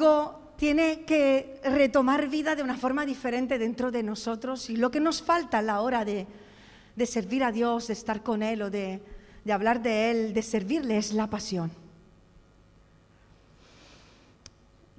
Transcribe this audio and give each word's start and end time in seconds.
algo 0.00 0.54
tiene 0.56 1.04
que 1.04 1.60
retomar 1.62 2.28
vida 2.28 2.56
de 2.56 2.62
una 2.62 2.78
forma 2.78 3.04
diferente 3.04 3.58
dentro 3.58 3.90
de 3.90 4.02
nosotros 4.02 4.70
y 4.70 4.76
lo 4.76 4.90
que 4.90 4.98
nos 4.98 5.20
falta 5.20 5.58
a 5.58 5.62
la 5.62 5.82
hora 5.82 6.06
de, 6.06 6.26
servir 7.04 7.44
a 7.44 7.52
Dios, 7.52 7.88
de 7.88 7.92
estar 7.92 8.22
con 8.22 8.42
Él 8.42 8.62
o 8.62 8.70
de, 8.70 9.02
de 9.44 9.52
hablar 9.52 9.82
de 9.82 10.10
Él, 10.10 10.32
de 10.32 10.42
servirle, 10.42 10.96
es 10.96 11.12
la 11.12 11.28
pasión. 11.28 11.70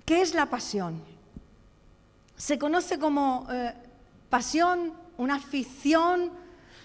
¿Qué 0.05 0.21
es 0.21 0.35
la 0.35 0.45
pasión? 0.45 1.01
Se 2.37 2.59
conoce 2.59 2.99
como 2.99 3.47
eh, 3.51 3.73
pasión, 4.29 4.93
una 5.17 5.35
afición 5.35 6.29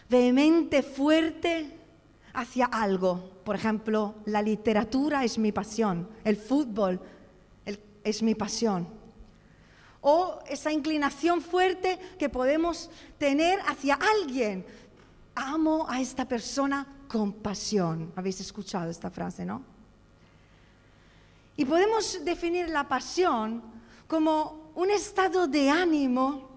vehemente, 0.09 0.83
fuerte 0.83 1.71
hacia 2.33 2.65
algo. 2.65 3.43
Por 3.45 3.57
ejemplo, 3.57 4.15
la 4.25 4.41
literatura 4.41 5.23
es 5.23 5.37
mi 5.37 5.53
pasión, 5.53 6.09
el 6.25 6.37
fútbol 6.37 6.99
es 8.07 8.23
mi 8.23 8.35
pasión. 8.35 8.89
O 10.01 10.39
esa 10.49 10.73
inclinación 10.73 11.43
fuerte 11.43 11.99
que 12.19 12.29
podemos 12.29 12.89
tener 13.19 13.59
hacia 13.67 13.95
alguien. 13.95 14.65
Amo 15.35 15.87
a 15.89 16.01
esta 16.01 16.27
persona 16.27 16.87
con 17.09 17.33
pasión. 17.33 18.13
Habéis 18.15 18.41
escuchado 18.41 18.89
esta 18.89 19.11
frase, 19.11 19.45
¿no? 19.45 19.63
Y 21.57 21.65
podemos 21.65 22.25
definir 22.25 22.69
la 22.69 22.87
pasión 22.87 23.63
como 24.07 24.71
un 24.77 24.91
estado 24.91 25.49
de 25.49 25.69
ánimo 25.69 26.49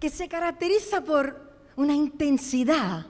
que 0.00 0.08
se 0.08 0.28
caracteriza 0.28 1.04
por 1.04 1.52
una 1.76 1.94
intensidad 1.94 3.06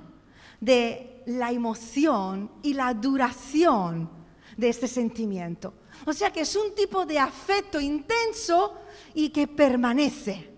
de 0.60 1.22
la 1.26 1.52
emoción 1.52 2.50
y 2.62 2.74
la 2.74 2.92
duración 2.94 4.10
de 4.56 4.68
este 4.68 4.88
sentimiento. 4.88 5.74
O 6.06 6.12
sea 6.12 6.32
que 6.32 6.40
es 6.40 6.56
un 6.56 6.74
tipo 6.74 7.06
de 7.06 7.18
afecto 7.18 7.80
intenso 7.80 8.74
y 9.14 9.30
que 9.30 9.46
permanece. 9.46 10.50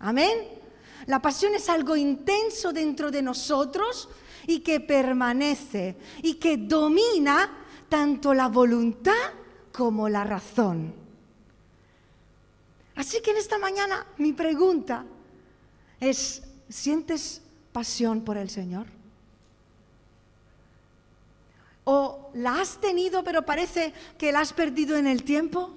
Amén. 0.00 0.48
La 1.06 1.20
pasión 1.20 1.54
es 1.54 1.68
algo 1.68 1.96
intenso 1.96 2.72
dentro 2.72 3.10
de 3.10 3.22
nosotros 3.22 4.08
y 4.46 4.60
que 4.60 4.80
permanece 4.80 5.96
y 6.22 6.34
que 6.34 6.56
domina 6.56 7.50
tanto 7.88 8.32
la 8.34 8.48
voluntad 8.48 9.32
como 9.72 10.08
la 10.08 10.24
razón. 10.24 10.94
Así 12.96 13.20
que 13.20 13.32
en 13.32 13.38
esta 13.38 13.58
mañana 13.58 14.06
mi 14.18 14.32
pregunta 14.32 15.04
es, 16.00 16.42
¿sientes 16.68 17.42
pasión 17.72 18.22
por 18.22 18.36
el 18.36 18.50
Señor? 18.50 18.86
¿O 21.84 22.30
la 22.34 22.60
has 22.60 22.80
tenido 22.80 23.22
pero 23.22 23.44
parece 23.44 23.92
que 24.18 24.32
la 24.32 24.40
has 24.40 24.52
perdido 24.52 24.96
en 24.96 25.06
el 25.06 25.22
tiempo? 25.22 25.72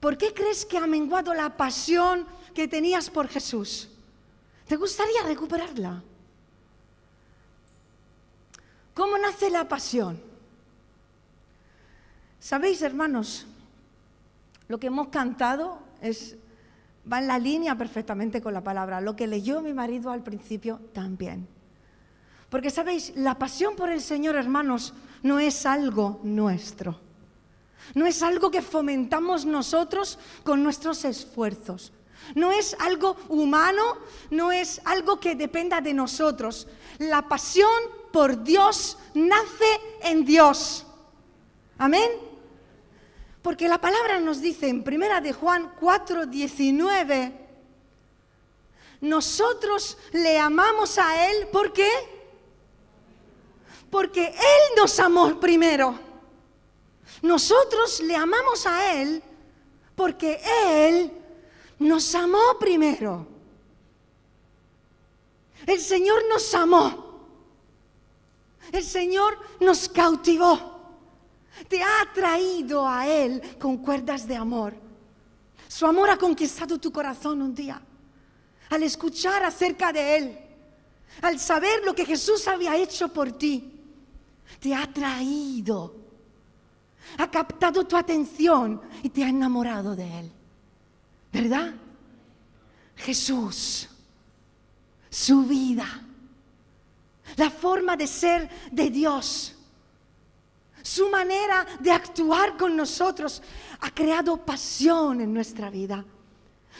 ¿Por 0.00 0.18
qué 0.18 0.34
crees 0.34 0.64
que 0.64 0.78
ha 0.78 0.86
menguado 0.86 1.32
la 1.34 1.56
pasión 1.56 2.26
que 2.54 2.68
tenías 2.68 3.10
por 3.10 3.28
Jesús? 3.28 3.88
¿Te 4.66 4.76
gustaría 4.76 5.22
recuperarla? 5.24 6.02
¿Cómo 8.94 9.18
nace 9.18 9.50
la 9.50 9.68
pasión? 9.68 10.20
Sabéis, 12.38 12.82
hermanos, 12.82 13.46
lo 14.68 14.78
que 14.78 14.86
hemos 14.86 15.08
cantado 15.08 15.78
es, 16.00 16.36
va 17.10 17.18
en 17.18 17.26
la 17.26 17.38
línea 17.38 17.76
perfectamente 17.76 18.40
con 18.40 18.54
la 18.54 18.62
palabra. 18.62 19.00
Lo 19.00 19.16
que 19.16 19.26
leyó 19.26 19.60
mi 19.60 19.72
marido 19.72 20.10
al 20.10 20.22
principio 20.22 20.80
también. 20.92 21.48
Porque 22.54 22.70
sabéis, 22.70 23.12
la 23.16 23.36
pasión 23.36 23.74
por 23.74 23.90
el 23.90 24.00
Señor, 24.00 24.36
hermanos, 24.36 24.94
no 25.24 25.40
es 25.40 25.66
algo 25.66 26.20
nuestro. 26.22 27.00
No 27.96 28.06
es 28.06 28.22
algo 28.22 28.48
que 28.52 28.62
fomentamos 28.62 29.44
nosotros 29.44 30.20
con 30.44 30.62
nuestros 30.62 31.04
esfuerzos. 31.04 31.92
No 32.36 32.52
es 32.52 32.76
algo 32.78 33.16
humano, 33.28 33.96
no 34.30 34.52
es 34.52 34.80
algo 34.84 35.18
que 35.18 35.34
dependa 35.34 35.80
de 35.80 35.94
nosotros. 35.94 36.68
La 36.98 37.28
pasión 37.28 37.68
por 38.12 38.44
Dios 38.44 38.98
nace 39.14 39.80
en 40.02 40.24
Dios. 40.24 40.86
Amén. 41.76 42.08
Porque 43.42 43.66
la 43.66 43.80
palabra 43.80 44.20
nos 44.20 44.40
dice 44.40 44.68
en 44.68 44.84
Primera 44.84 45.20
de 45.20 45.32
Juan 45.32 45.72
4, 45.80 46.26
19, 46.26 47.32
nosotros 49.00 49.98
le 50.12 50.38
amamos 50.38 50.98
a 50.98 51.28
Él, 51.32 51.48
¿por 51.48 51.72
qué? 51.72 52.13
Porque 53.94 54.26
Él 54.26 54.76
nos 54.76 54.98
amó 54.98 55.38
primero. 55.38 55.96
Nosotros 57.22 58.00
le 58.00 58.16
amamos 58.16 58.66
a 58.66 58.92
Él 58.92 59.22
porque 59.94 60.40
Él 60.66 61.12
nos 61.78 62.12
amó 62.16 62.58
primero. 62.58 63.24
El 65.64 65.78
Señor 65.78 66.24
nos 66.28 66.52
amó. 66.56 67.20
El 68.72 68.82
Señor 68.82 69.38
nos 69.60 69.88
cautivó 69.88 70.72
te 71.68 71.80
ha 71.80 72.12
traído 72.12 72.84
a 72.84 73.06
Él 73.06 73.40
con 73.60 73.76
cuerdas 73.76 74.26
de 74.26 74.34
amor. 74.34 74.74
Su 75.68 75.86
amor 75.86 76.10
ha 76.10 76.16
conquistado 76.16 76.78
tu 76.78 76.90
corazón 76.90 77.40
un 77.40 77.54
día. 77.54 77.80
Al 78.70 78.82
escuchar 78.82 79.44
acerca 79.44 79.92
de 79.92 80.16
Él, 80.16 80.38
al 81.22 81.38
saber 81.38 81.84
lo 81.84 81.94
que 81.94 82.04
Jesús 82.04 82.48
había 82.48 82.74
hecho 82.76 83.06
por 83.06 83.30
ti, 83.30 83.73
te 84.64 84.74
ha 84.74 84.90
traído, 84.90 85.94
ha 87.18 87.30
captado 87.30 87.86
tu 87.86 87.98
atención 87.98 88.80
y 89.02 89.10
te 89.10 89.22
ha 89.22 89.28
enamorado 89.28 89.94
de 89.94 90.20
Él. 90.20 90.32
¿Verdad? 91.30 91.74
Jesús, 92.96 93.90
su 95.10 95.44
vida, 95.44 95.86
la 97.36 97.50
forma 97.50 97.94
de 97.94 98.06
ser 98.06 98.48
de 98.72 98.88
Dios 98.88 99.54
su 100.82 101.08
manera 101.08 101.66
de 101.80 101.90
actuar 101.90 102.58
con 102.58 102.76
nosotros 102.76 103.42
ha 103.80 103.90
creado 103.90 104.36
pasión 104.36 105.22
en 105.22 105.32
nuestra 105.32 105.70
vida. 105.70 106.04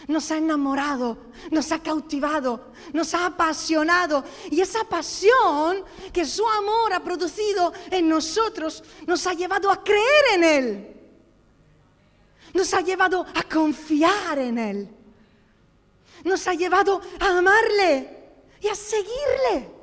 Nos 0.06 0.30
ha 0.30 0.36
enamorado, 0.36 1.16
nos 1.50 1.72
ha 1.72 1.82
cautivado, 1.82 2.72
nos 2.92 3.14
ha 3.14 3.26
apasionado. 3.26 4.24
Y 4.50 4.60
esa 4.60 4.84
pasión 4.84 5.84
que 6.12 6.24
su 6.26 6.46
amor 6.46 6.92
ha 6.92 7.02
producido 7.02 7.72
en 7.90 8.08
nosotros 8.08 8.82
nos 9.06 9.26
ha 9.26 9.32
llevado 9.34 9.70
a 9.70 9.82
creer 9.82 10.24
en 10.34 10.44
Él. 10.44 10.96
Nos 12.52 12.72
ha 12.74 12.80
llevado 12.80 13.26
a 13.34 13.42
confiar 13.44 14.38
en 14.38 14.58
Él. 14.58 14.88
Nos 16.24 16.46
ha 16.46 16.54
llevado 16.54 17.00
a 17.20 17.38
amarle 17.38 18.24
y 18.60 18.68
a 18.68 18.74
seguirle. 18.74 19.74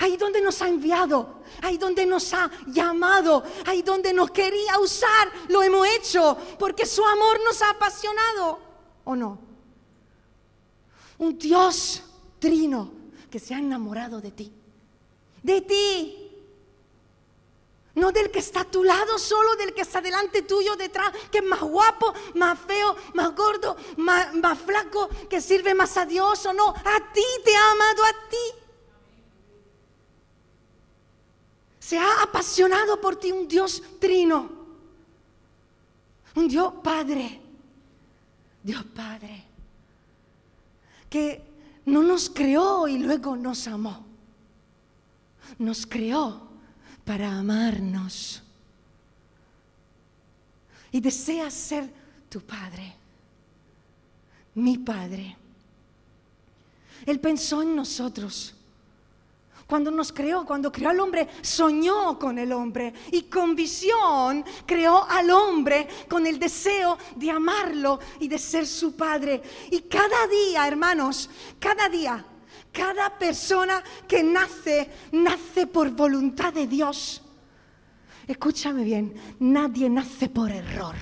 Ahí 0.00 0.16
donde 0.16 0.40
nos 0.40 0.60
ha 0.60 0.68
enviado, 0.68 1.42
ahí 1.62 1.78
donde 1.78 2.04
nos 2.04 2.32
ha 2.34 2.50
llamado, 2.66 3.44
ahí 3.64 3.82
donde 3.82 4.12
nos 4.12 4.30
quería 4.32 4.78
usar, 4.80 5.30
lo 5.48 5.62
hemos 5.62 5.86
hecho 5.86 6.36
porque 6.58 6.84
su 6.84 7.04
amor 7.04 7.40
nos 7.44 7.62
ha 7.62 7.70
apasionado, 7.70 8.58
¿o 9.04 9.14
no? 9.14 9.38
Un 11.18 11.38
Dios 11.38 12.02
trino 12.38 12.90
que 13.30 13.38
se 13.38 13.54
ha 13.54 13.58
enamorado 13.58 14.20
de 14.20 14.30
ti, 14.30 14.52
de 15.42 15.60
ti. 15.60 16.20
No 17.94 18.10
del 18.10 18.32
que 18.32 18.40
está 18.40 18.62
a 18.62 18.70
tu 18.70 18.82
lado, 18.82 19.20
solo 19.20 19.54
del 19.54 19.72
que 19.72 19.82
está 19.82 20.00
delante 20.00 20.42
tuyo, 20.42 20.74
detrás, 20.74 21.12
que 21.30 21.38
es 21.38 21.44
más 21.44 21.60
guapo, 21.60 22.12
más 22.34 22.58
feo, 22.58 22.96
más 23.14 23.36
gordo, 23.36 23.76
más, 23.98 24.34
más 24.34 24.58
flaco, 24.58 25.08
que 25.30 25.40
sirve 25.40 25.74
más 25.74 25.96
a 25.96 26.04
Dios 26.04 26.44
o 26.46 26.52
no. 26.52 26.70
A 26.70 27.12
ti 27.12 27.22
te 27.44 27.54
ha 27.54 27.70
amado, 27.70 28.04
a 28.04 28.12
ti. 28.28 28.64
Se 31.78 31.96
ha 31.96 32.22
apasionado 32.22 33.00
por 33.00 33.14
ti 33.14 33.30
un 33.30 33.46
Dios 33.46 33.80
trino, 34.00 34.50
un 36.34 36.48
Dios 36.48 36.72
Padre, 36.82 37.43
Dios 38.64 38.82
Padre, 38.82 39.44
que 41.10 41.44
no 41.84 42.02
nos 42.02 42.30
creó 42.30 42.88
y 42.88 42.98
luego 42.98 43.36
nos 43.36 43.68
amó. 43.68 44.04
Nos 45.58 45.86
creó 45.86 46.48
para 47.04 47.38
amarnos. 47.38 48.42
Y 50.90 51.00
desea 51.00 51.50
ser 51.50 51.92
tu 52.30 52.40
Padre, 52.40 52.94
mi 54.54 54.78
Padre. 54.78 55.36
Él 57.04 57.20
pensó 57.20 57.60
en 57.60 57.76
nosotros 57.76 58.54
cuando 59.74 59.90
nos 59.90 60.12
creó, 60.12 60.46
cuando 60.46 60.70
creó 60.70 60.90
al 60.90 61.00
hombre, 61.00 61.26
soñó 61.42 62.16
con 62.16 62.38
el 62.38 62.52
hombre 62.52 62.94
y 63.10 63.22
con 63.22 63.56
visión 63.56 64.44
creó 64.64 65.02
al 65.02 65.28
hombre 65.32 65.88
con 66.08 66.28
el 66.28 66.38
deseo 66.38 66.96
de 67.16 67.32
amarlo 67.32 67.98
y 68.20 68.28
de 68.28 68.38
ser 68.38 68.68
su 68.68 68.94
padre. 68.94 69.42
Y 69.72 69.80
cada 69.80 70.28
día, 70.28 70.68
hermanos, 70.68 71.28
cada 71.58 71.88
día, 71.88 72.24
cada 72.70 73.18
persona 73.18 73.82
que 74.06 74.22
nace, 74.22 74.88
nace 75.10 75.66
por 75.66 75.90
voluntad 75.90 76.52
de 76.52 76.68
Dios. 76.68 77.20
Escúchame 78.28 78.84
bien, 78.84 79.12
nadie 79.40 79.90
nace 79.90 80.28
por 80.28 80.52
error. 80.52 80.94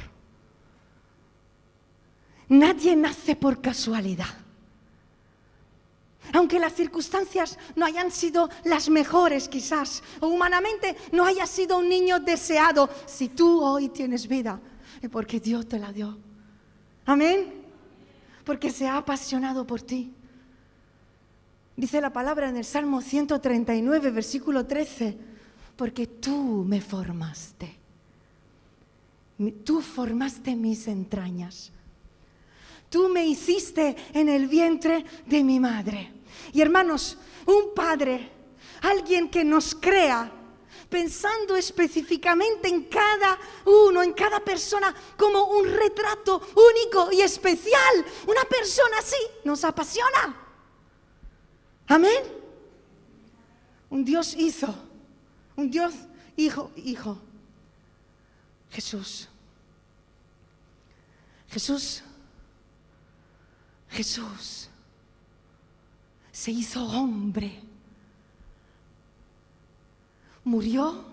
Nadie 2.48 2.96
nace 2.96 3.36
por 3.36 3.60
casualidad. 3.60 4.41
Aunque 6.32 6.58
las 6.58 6.74
circunstancias 6.74 7.58
no 7.74 7.84
hayan 7.84 8.10
sido 8.10 8.48
las 8.64 8.88
mejores 8.88 9.48
quizás, 9.48 10.02
o 10.20 10.28
humanamente 10.28 10.96
no 11.12 11.24
haya 11.24 11.46
sido 11.46 11.78
un 11.78 11.88
niño 11.88 12.20
deseado, 12.20 12.88
si 13.06 13.28
tú 13.28 13.62
hoy 13.62 13.88
tienes 13.88 14.28
vida, 14.28 14.60
es 15.00 15.10
porque 15.10 15.40
Dios 15.40 15.68
te 15.68 15.78
la 15.78 15.92
dio. 15.92 16.16
Amén. 17.04 17.52
Porque 18.44 18.70
se 18.70 18.86
ha 18.86 18.96
apasionado 18.96 19.66
por 19.66 19.82
ti. 19.82 20.12
Dice 21.76 22.00
la 22.00 22.12
palabra 22.12 22.48
en 22.48 22.56
el 22.56 22.64
Salmo 22.64 23.00
139, 23.00 24.10
versículo 24.10 24.66
13, 24.66 25.16
porque 25.76 26.06
tú 26.06 26.64
me 26.66 26.80
formaste. 26.80 27.78
Tú 29.64 29.80
formaste 29.80 30.54
mis 30.54 30.86
entrañas. 30.86 31.72
Tú 32.92 33.08
me 33.08 33.24
hiciste 33.24 33.96
en 34.12 34.28
el 34.28 34.46
vientre 34.46 35.02
de 35.24 35.42
mi 35.42 35.58
madre. 35.58 36.12
Y 36.52 36.60
hermanos, 36.60 37.16
un 37.46 37.72
padre, 37.74 38.30
alguien 38.82 39.30
que 39.30 39.42
nos 39.42 39.74
crea, 39.74 40.30
pensando 40.90 41.56
específicamente 41.56 42.68
en 42.68 42.84
cada 42.84 43.38
uno, 43.64 44.02
en 44.02 44.12
cada 44.12 44.40
persona, 44.40 44.94
como 45.16 45.42
un 45.52 45.72
retrato 45.72 46.42
único 46.54 47.10
y 47.10 47.22
especial. 47.22 48.04
Una 48.26 48.44
persona 48.44 48.98
así 48.98 49.16
nos 49.42 49.64
apasiona. 49.64 50.36
Amén. 51.86 52.22
Un 53.88 54.04
Dios 54.04 54.34
hizo, 54.36 54.74
un 55.56 55.70
Dios 55.70 55.94
hijo, 56.36 56.70
hijo. 56.76 57.18
Jesús. 58.70 59.30
Jesús. 61.48 62.02
Jesús 63.92 64.68
se 66.32 66.50
hizo 66.50 66.82
hombre. 66.84 67.60
Murió 70.44 71.04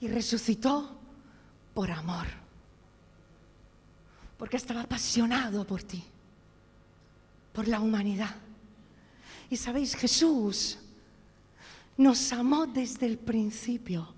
y 0.00 0.08
resucitó 0.08 0.96
por 1.74 1.90
amor. 1.90 2.26
Porque 4.38 4.56
estaba 4.56 4.82
apasionado 4.82 5.66
por 5.66 5.82
ti, 5.82 6.04
por 7.52 7.66
la 7.66 7.80
humanidad. 7.80 8.34
Y 9.50 9.56
sabéis, 9.56 9.94
Jesús 9.94 10.78
nos 11.96 12.32
amó 12.32 12.66
desde 12.66 13.06
el 13.06 13.18
principio. 13.18 14.08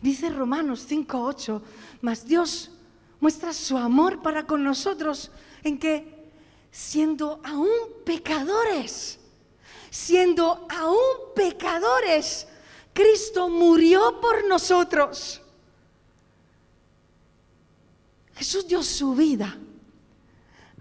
Dice 0.00 0.30
Romanos 0.30 0.86
5:8, 0.88 1.62
mas 2.00 2.26
Dios 2.26 2.70
muestra 3.20 3.52
su 3.52 3.76
amor 3.78 4.20
para 4.20 4.46
con 4.46 4.64
nosotros 4.64 5.30
en 5.62 5.78
que 5.78 6.30
siendo 6.70 7.40
aún 7.44 7.68
pecadores, 8.04 9.18
siendo 9.90 10.66
aún 10.68 11.34
pecadores, 11.34 12.46
Cristo 12.92 13.48
murió 13.48 14.20
por 14.20 14.46
nosotros. 14.46 15.40
Jesús 18.34 18.66
dio 18.66 18.82
su 18.82 19.14
vida, 19.14 19.56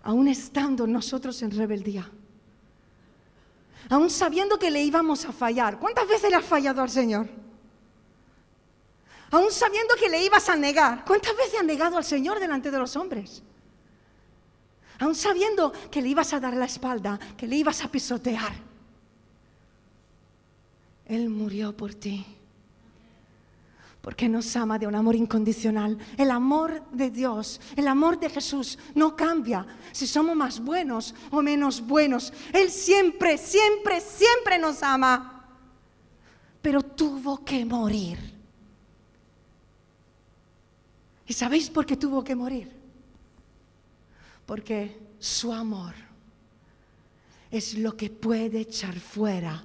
aún 0.03 0.27
estando 0.27 0.87
nosotros 0.87 1.41
en 1.41 1.51
rebeldía 1.51 2.09
aún 3.91 4.09
sabiendo 4.09 4.57
que 4.57 4.71
le 4.71 4.81
íbamos 4.81 5.25
a 5.25 5.33
fallar. 5.33 5.77
¿Cuántas 5.77 6.07
veces 6.07 6.29
le 6.29 6.37
has 6.37 6.45
fallado 6.45 6.81
al 6.81 6.89
Señor? 6.89 7.27
Aún 9.31 9.51
sabiendo 9.51 9.95
que 9.95 10.09
le 10.09 10.23
ibas 10.23 10.47
a 10.47 10.55
negar. 10.55 11.03
¿Cuántas 11.05 11.35
veces 11.35 11.59
has 11.59 11.65
negado 11.65 11.97
al 11.97 12.05
Señor 12.05 12.39
delante 12.39 12.71
de 12.71 12.79
los 12.79 12.95
hombres? 12.95 13.43
Aún 15.01 15.15
sabiendo 15.15 15.73
que 15.89 16.01
le 16.01 16.09
ibas 16.09 16.31
a 16.33 16.39
dar 16.39 16.55
la 16.55 16.65
espalda, 16.65 17.19
que 17.35 17.47
le 17.47 17.57
ibas 17.57 17.83
a 17.83 17.89
pisotear. 17.89 18.53
Él 21.05 21.29
murió 21.29 21.75
por 21.75 21.93
ti 21.93 22.25
porque 24.01 24.27
nos 24.27 24.55
ama 24.55 24.79
de 24.79 24.87
un 24.87 24.95
amor 24.95 25.15
incondicional. 25.15 25.97
El 26.17 26.31
amor 26.31 26.83
de 26.91 27.11
Dios, 27.11 27.61
el 27.75 27.87
amor 27.87 28.19
de 28.19 28.29
Jesús 28.29 28.77
no 28.95 29.15
cambia 29.15 29.65
si 29.91 30.07
somos 30.07 30.35
más 30.35 30.59
buenos 30.59 31.13
o 31.29 31.41
menos 31.41 31.81
buenos. 31.81 32.33
Él 32.51 32.71
siempre, 32.71 33.37
siempre, 33.37 34.01
siempre 34.01 34.57
nos 34.57 34.81
ama. 34.81 35.45
Pero 36.61 36.81
tuvo 36.81 37.43
que 37.43 37.63
morir. 37.63 38.17
¿Y 41.27 41.33
sabéis 41.33 41.69
por 41.69 41.85
qué 41.85 41.95
tuvo 41.95 42.23
que 42.23 42.35
morir? 42.35 42.80
Porque 44.45 44.99
su 45.19 45.53
amor 45.53 45.93
es 47.49 47.77
lo 47.77 47.95
que 47.95 48.09
puede 48.09 48.61
echar 48.61 48.99
fuera 48.99 49.63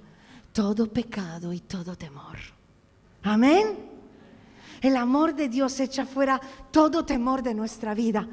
todo 0.53 0.91
pecado 0.91 1.53
y 1.53 1.61
todo 1.61 1.97
temor. 1.97 2.39
Amén. 3.23 3.97
El 4.81 4.97
amor 4.97 5.35
de 5.35 5.49
Dios 5.49 5.79
echa 5.81 6.05
fuera 6.05 6.41
todo 6.71 7.05
temor 7.05 7.43
de 7.43 7.55
nuestra 7.55 7.95
vida. 7.95 8.27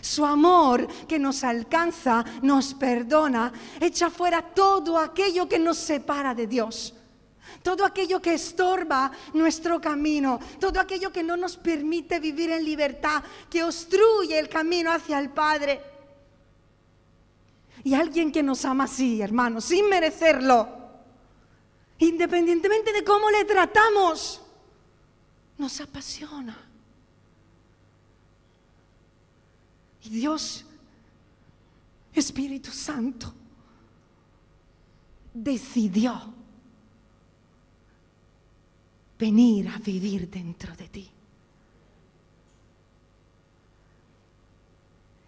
Su 0.00 0.24
amor 0.24 0.86
que 1.06 1.18
nos 1.18 1.44
alcanza, 1.44 2.24
nos 2.42 2.74
perdona, 2.74 3.52
echa 3.80 4.10
fuera 4.10 4.42
todo 4.42 4.98
aquello 4.98 5.48
que 5.48 5.58
nos 5.58 5.78
separa 5.78 6.34
de 6.34 6.46
Dios. 6.46 6.94
Todo 7.62 7.84
aquello 7.84 8.20
que 8.22 8.34
estorba 8.34 9.10
nuestro 9.34 9.80
camino, 9.80 10.38
todo 10.58 10.80
aquello 10.80 11.12
que 11.12 11.22
no 11.22 11.36
nos 11.36 11.56
permite 11.56 12.20
vivir 12.20 12.50
en 12.50 12.64
libertad, 12.64 13.22
que 13.50 13.64
obstruye 13.64 14.38
el 14.38 14.48
camino 14.48 14.90
hacia 14.90 15.18
el 15.18 15.30
Padre. 15.30 15.80
Y 17.82 17.94
alguien 17.94 18.30
que 18.30 18.42
nos 18.42 18.64
ama 18.64 18.84
así, 18.84 19.22
hermanos, 19.22 19.64
sin 19.64 19.88
merecerlo, 19.88 20.68
independientemente 21.98 22.92
de 22.92 23.04
cómo 23.04 23.30
le 23.30 23.44
tratamos, 23.44 24.40
nos 25.56 25.80
apasiona. 25.80 26.56
Y 30.02 30.10
Dios, 30.10 30.64
Espíritu 32.14 32.70
Santo, 32.70 33.32
decidió 35.32 36.34
venir 39.18 39.68
a 39.68 39.78
vivir 39.78 40.28
dentro 40.28 40.74
de 40.74 40.88
ti. 40.88 41.10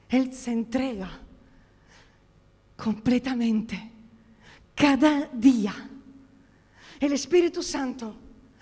Él 0.08 0.34
se 0.34 0.52
entrega 0.52 1.20
completamente 2.82 3.90
cada 4.74 5.28
día. 5.32 5.72
El 6.98 7.12
Espíritu 7.12 7.62
Santo 7.62 8.16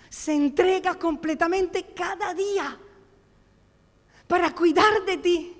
se 0.09 0.33
entrega 0.33 0.93
completamente 0.99 1.87
cada 1.95 2.31
día 2.35 2.77
para 4.27 4.53
cuidar 4.53 5.03
de 5.05 5.17
ti, 5.17 5.53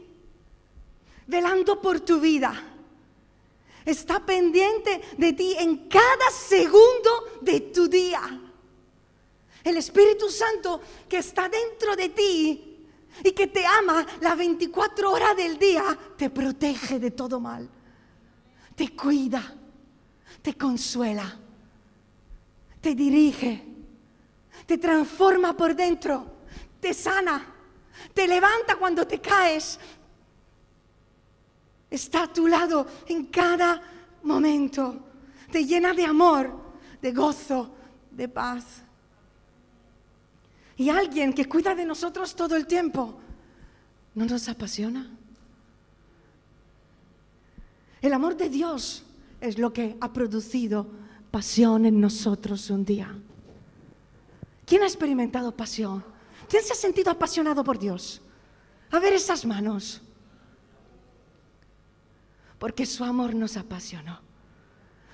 velando 1.26 1.82
por 1.82 2.02
tu 2.02 2.20
vida. 2.20 2.54
Está 3.84 4.24
pendiente 4.24 5.02
de 5.18 5.34
ti 5.34 5.56
en 5.58 5.88
cada 5.90 6.30
segundo 6.30 7.40
de 7.42 7.62
tu 7.62 7.88
día. 7.88 8.22
El 9.64 9.78
Espíritu 9.78 10.30
Santo 10.30 10.82
que 11.10 11.18
está 11.18 11.50
dentro 11.50 11.96
de 11.96 12.10
ti 12.10 12.88
y 13.24 13.32
que 13.32 13.48
te 13.48 13.66
ama 13.66 14.06
las 14.20 14.38
24 14.38 15.12
horas 15.12 15.36
del 15.36 15.58
día, 15.58 15.98
te 16.16 16.30
protege 16.30 17.00
de 17.00 17.12
todo 17.12 17.40
mal, 17.40 17.68
te 18.82 18.96
cuida, 18.96 19.54
te 20.42 20.56
consuela, 20.56 21.38
te 22.82 22.96
dirige 22.96 23.72
te 24.66 24.78
transforma 24.78 25.56
por 25.56 25.76
dentro, 25.76 26.26
te 26.80 26.94
sana, 26.94 27.46
te 28.14 28.26
levanta 28.26 28.78
cuando 28.78 29.06
te 29.06 29.20
caes. 29.20 29.78
Está 31.90 32.24
a 32.24 32.32
tu 32.32 32.48
lado 32.48 32.88
en 33.08 33.26
cada 33.26 33.82
momento. 34.24 35.08
Te 35.52 35.66
llena 35.66 35.94
de 35.94 36.06
amor, 36.06 36.58
de 37.02 37.12
gozo, 37.12 37.76
de 38.12 38.30
paz. 38.30 38.64
Y 40.78 40.90
alguien 40.90 41.34
que 41.34 41.50
cuida 41.50 41.76
de 41.76 41.84
nosotros 41.84 42.34
todo 42.34 42.56
el 42.56 42.66
tiempo, 42.66 43.20
¿no 44.16 44.26
nos 44.26 44.48
apasiona? 44.48 45.10
El 48.02 48.14
amor 48.14 48.36
de 48.36 48.50
Dios 48.50 49.04
es 49.40 49.58
lo 49.58 49.72
que 49.72 49.98
ha 50.02 50.12
producido 50.12 50.88
pasión 51.30 51.86
en 51.86 52.02
nosotros 52.02 52.70
un 52.70 52.84
día. 52.84 53.16
¿Quién 54.66 54.84
ha 54.84 54.88
experimentado 54.88 55.56
pasión? 55.56 56.04
¿Quién 56.50 56.64
se 56.64 56.74
ha 56.74 56.76
sentido 56.76 57.12
apasionado 57.12 57.64
por 57.64 57.78
Dios? 57.78 58.22
A 58.92 59.00
ver 59.00 59.14
esas 59.14 59.46
manos. 59.46 60.02
Porque 62.58 62.86
su 62.86 63.04
amor 63.04 63.36
nos 63.36 63.56
apasionó. 63.58 64.20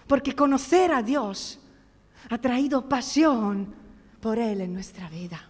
Porque 0.07 0.35
conocer 0.35 0.91
a 0.91 1.03
Dios 1.03 1.59
ha 2.29 2.37
traído 2.37 2.87
pasión 2.87 3.73
por 4.21 4.39
Él 4.39 4.61
en 4.61 4.73
nuestra 4.73 5.09
vida. 5.09 5.49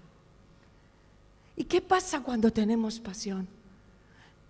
¿Y 1.55 1.63
qué 1.65 1.81
pasa 1.81 2.21
cuando 2.21 2.51
tenemos 2.51 2.99
pasión? 2.99 3.47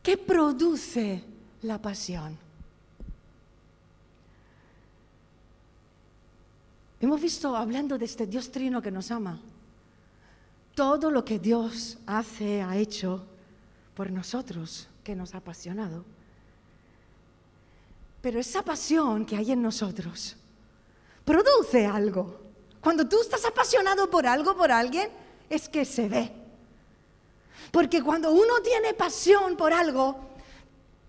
¿Qué 0.02 0.18
produce 0.18 1.24
la 1.62 1.82
pasión? 1.82 2.47
Hemos 7.00 7.22
visto 7.22 7.56
hablando 7.56 7.98
de 7.98 8.06
este 8.06 8.26
Dios 8.26 8.52
trino 8.52 8.82
que 8.82 8.92
nos 8.92 9.12
ama. 9.12 9.40
Todo 10.74 11.12
lo 11.12 11.24
que 11.24 11.40
Dios 11.40 11.98
hace, 12.06 12.62
ha 12.62 12.76
hecho 12.76 13.24
por 13.94 14.12
nosotros, 14.12 14.88
que 15.04 15.16
nos 15.16 15.34
ha 15.34 15.38
apasionado. 15.38 16.04
Pero 18.22 18.40
esa 18.40 18.64
pasión 18.64 19.26
que 19.26 19.38
hay 19.38 19.52
en 19.52 19.62
nosotros 19.62 20.36
produce 21.24 21.86
algo. 21.86 22.42
Cuando 22.82 23.08
tú 23.08 23.22
estás 23.22 23.46
apasionado 23.46 24.10
por 24.10 24.26
algo, 24.26 24.56
por 24.56 24.72
alguien, 24.72 25.10
es 25.50 25.70
que 25.70 25.86
se 25.86 26.10
ve. 26.10 26.32
Porque 27.72 28.02
cuando 28.02 28.32
uno 28.32 28.62
tiene 28.64 28.94
pasión 28.94 29.56
por 29.56 29.72
algo, 29.72 30.18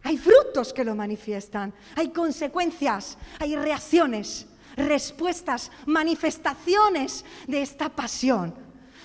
hay 0.03 0.19
frutos 0.19 0.73
que 0.73 0.85
lo 0.85 0.95
manifiestan, 0.95 1.73
hay 1.97 2.09
consecuencias, 2.11 3.17
hay 3.39 3.57
reacciones 3.57 4.47
respuestas, 4.79 5.71
manifestaciones 5.87 7.25
de 7.47 7.63
esta 7.63 7.89
pasión. 7.89 8.55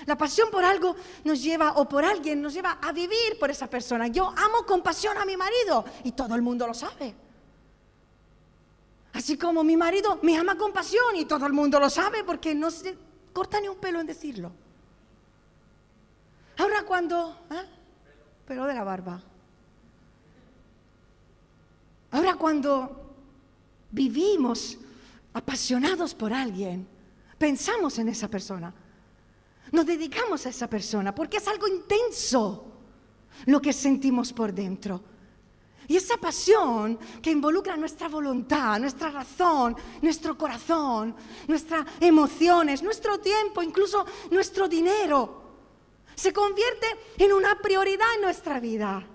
La 0.05 0.17
pasión 0.17 0.49
por 0.51 0.63
algo 0.63 0.95
nos 1.23 1.41
lleva, 1.41 1.73
o 1.73 1.87
por 1.87 2.03
alguien, 2.03 2.41
nos 2.41 2.53
lleva 2.53 2.77
a 2.81 2.91
vivir 2.91 3.39
por 3.39 3.49
esa 3.49 3.67
persona. 3.67 4.07
Yo 4.07 4.27
amo 4.29 4.65
con 4.65 4.81
pasión 4.81 5.17
a 5.17 5.25
mi 5.25 5.37
marido 5.37 5.85
y 6.03 6.11
todo 6.11 6.35
el 6.35 6.41
mundo 6.41 6.67
lo 6.67 6.73
sabe. 6.73 7.15
Así 9.13 9.37
como 9.37 9.63
mi 9.63 9.77
marido 9.77 10.19
me 10.23 10.37
ama 10.37 10.57
con 10.57 10.73
pasión 10.73 11.15
y 11.15 11.25
todo 11.25 11.45
el 11.45 11.53
mundo 11.53 11.79
lo 11.79 11.89
sabe 11.89 12.23
porque 12.23 12.55
no 12.55 12.71
se 12.71 12.97
corta 13.31 13.59
ni 13.61 13.67
un 13.67 13.77
pelo 13.77 13.99
en 13.99 14.07
decirlo. 14.07 14.51
Ahora 16.57 16.83
cuando... 16.83 17.45
¿eh? 17.51 17.65
Pelo 18.47 18.65
de 18.65 18.73
la 18.73 18.83
barba. 18.83 19.21
Ahora 22.11 22.35
cuando 22.35 23.15
vivimos 23.89 24.77
apasionados 25.33 26.13
por 26.13 26.33
alguien, 26.33 26.87
pensamos 27.37 27.97
en 27.99 28.09
esa 28.09 28.27
persona, 28.27 28.73
nos 29.71 29.85
dedicamos 29.85 30.45
a 30.45 30.49
esa 30.49 30.69
persona, 30.69 31.13
porque 31.13 31.37
es 31.37 31.47
algo 31.47 31.67
intenso 31.67 32.65
lo 33.45 33.61
que 33.61 33.73
sentimos 33.73 34.31
por 34.31 34.53
dentro. 34.53 35.03
Y 35.87 35.97
esa 35.97 36.15
pasión 36.17 36.97
que 37.21 37.31
involucra 37.31 37.75
nuestra 37.75 38.07
voluntad, 38.07 38.79
nuestra 38.79 39.09
razón, 39.09 39.75
nuestro 40.01 40.37
corazón, 40.37 41.15
nuestras 41.47 41.85
emociones, 41.99 42.81
nuestro 42.81 43.19
tiempo, 43.19 43.61
incluso 43.61 44.05
nuestro 44.31 44.67
dinero, 44.69 45.41
se 46.15 46.31
convierte 46.31 46.87
en 47.17 47.33
una 47.33 47.59
prioridad 47.59 48.07
en 48.15 48.21
nuestra 48.21 48.59
vida. 48.59 49.05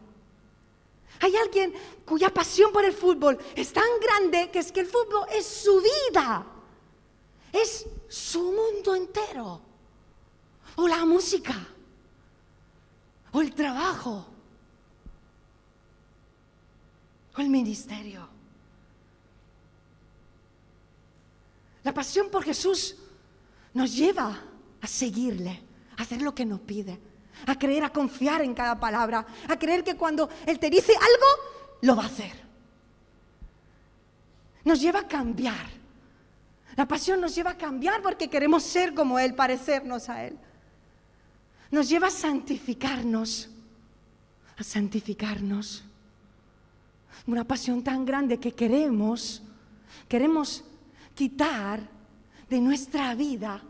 Hay 1.20 1.36
alguien 1.36 1.72
cuya 2.04 2.30
pasión 2.30 2.72
por 2.72 2.84
el 2.84 2.92
fútbol 2.92 3.38
es 3.56 3.72
tan 3.72 3.88
grande 4.00 4.50
que 4.50 4.60
es 4.60 4.70
que 4.70 4.80
el 4.80 4.86
fútbol 4.86 5.26
es 5.32 5.46
su 5.46 5.80
vida, 5.80 6.46
es 7.52 7.86
su 8.08 8.52
mundo 8.52 8.94
entero. 8.94 9.60
O 10.76 10.86
la 10.86 11.04
música, 11.04 11.54
o 13.32 13.40
el 13.40 13.52
trabajo, 13.52 14.26
o 17.36 17.40
el 17.40 17.48
ministerio. 17.48 18.28
La 21.82 21.92
pasión 21.92 22.30
por 22.30 22.44
Jesús 22.44 22.94
nos 23.74 23.96
lleva 23.96 24.40
a 24.80 24.86
seguirle, 24.86 25.60
a 25.96 26.02
hacer 26.02 26.22
lo 26.22 26.32
que 26.32 26.44
nos 26.44 26.60
pide 26.60 27.00
a 27.46 27.56
creer, 27.56 27.84
a 27.84 27.92
confiar 27.92 28.42
en 28.42 28.54
cada 28.54 28.78
palabra, 28.78 29.26
a 29.48 29.58
creer 29.58 29.84
que 29.84 29.96
cuando 29.96 30.28
Él 30.46 30.58
te 30.58 30.70
dice 30.70 30.92
algo, 30.92 31.26
lo 31.82 31.96
va 31.96 32.04
a 32.04 32.06
hacer. 32.06 32.32
Nos 34.64 34.80
lleva 34.80 35.00
a 35.00 35.08
cambiar. 35.08 35.78
La 36.76 36.86
pasión 36.86 37.20
nos 37.20 37.34
lleva 37.34 37.50
a 37.50 37.56
cambiar 37.56 38.02
porque 38.02 38.28
queremos 38.28 38.62
ser 38.62 38.94
como 38.94 39.18
Él, 39.18 39.34
parecernos 39.34 40.08
a 40.08 40.24
Él. 40.24 40.38
Nos 41.70 41.88
lleva 41.88 42.06
a 42.06 42.10
santificarnos, 42.10 43.48
a 44.56 44.62
santificarnos. 44.62 45.84
Una 47.26 47.44
pasión 47.44 47.82
tan 47.82 48.04
grande 48.04 48.38
que 48.38 48.52
queremos, 48.52 49.42
queremos 50.08 50.64
quitar 51.14 51.80
de 52.48 52.60
nuestra 52.60 53.14
vida 53.14 53.62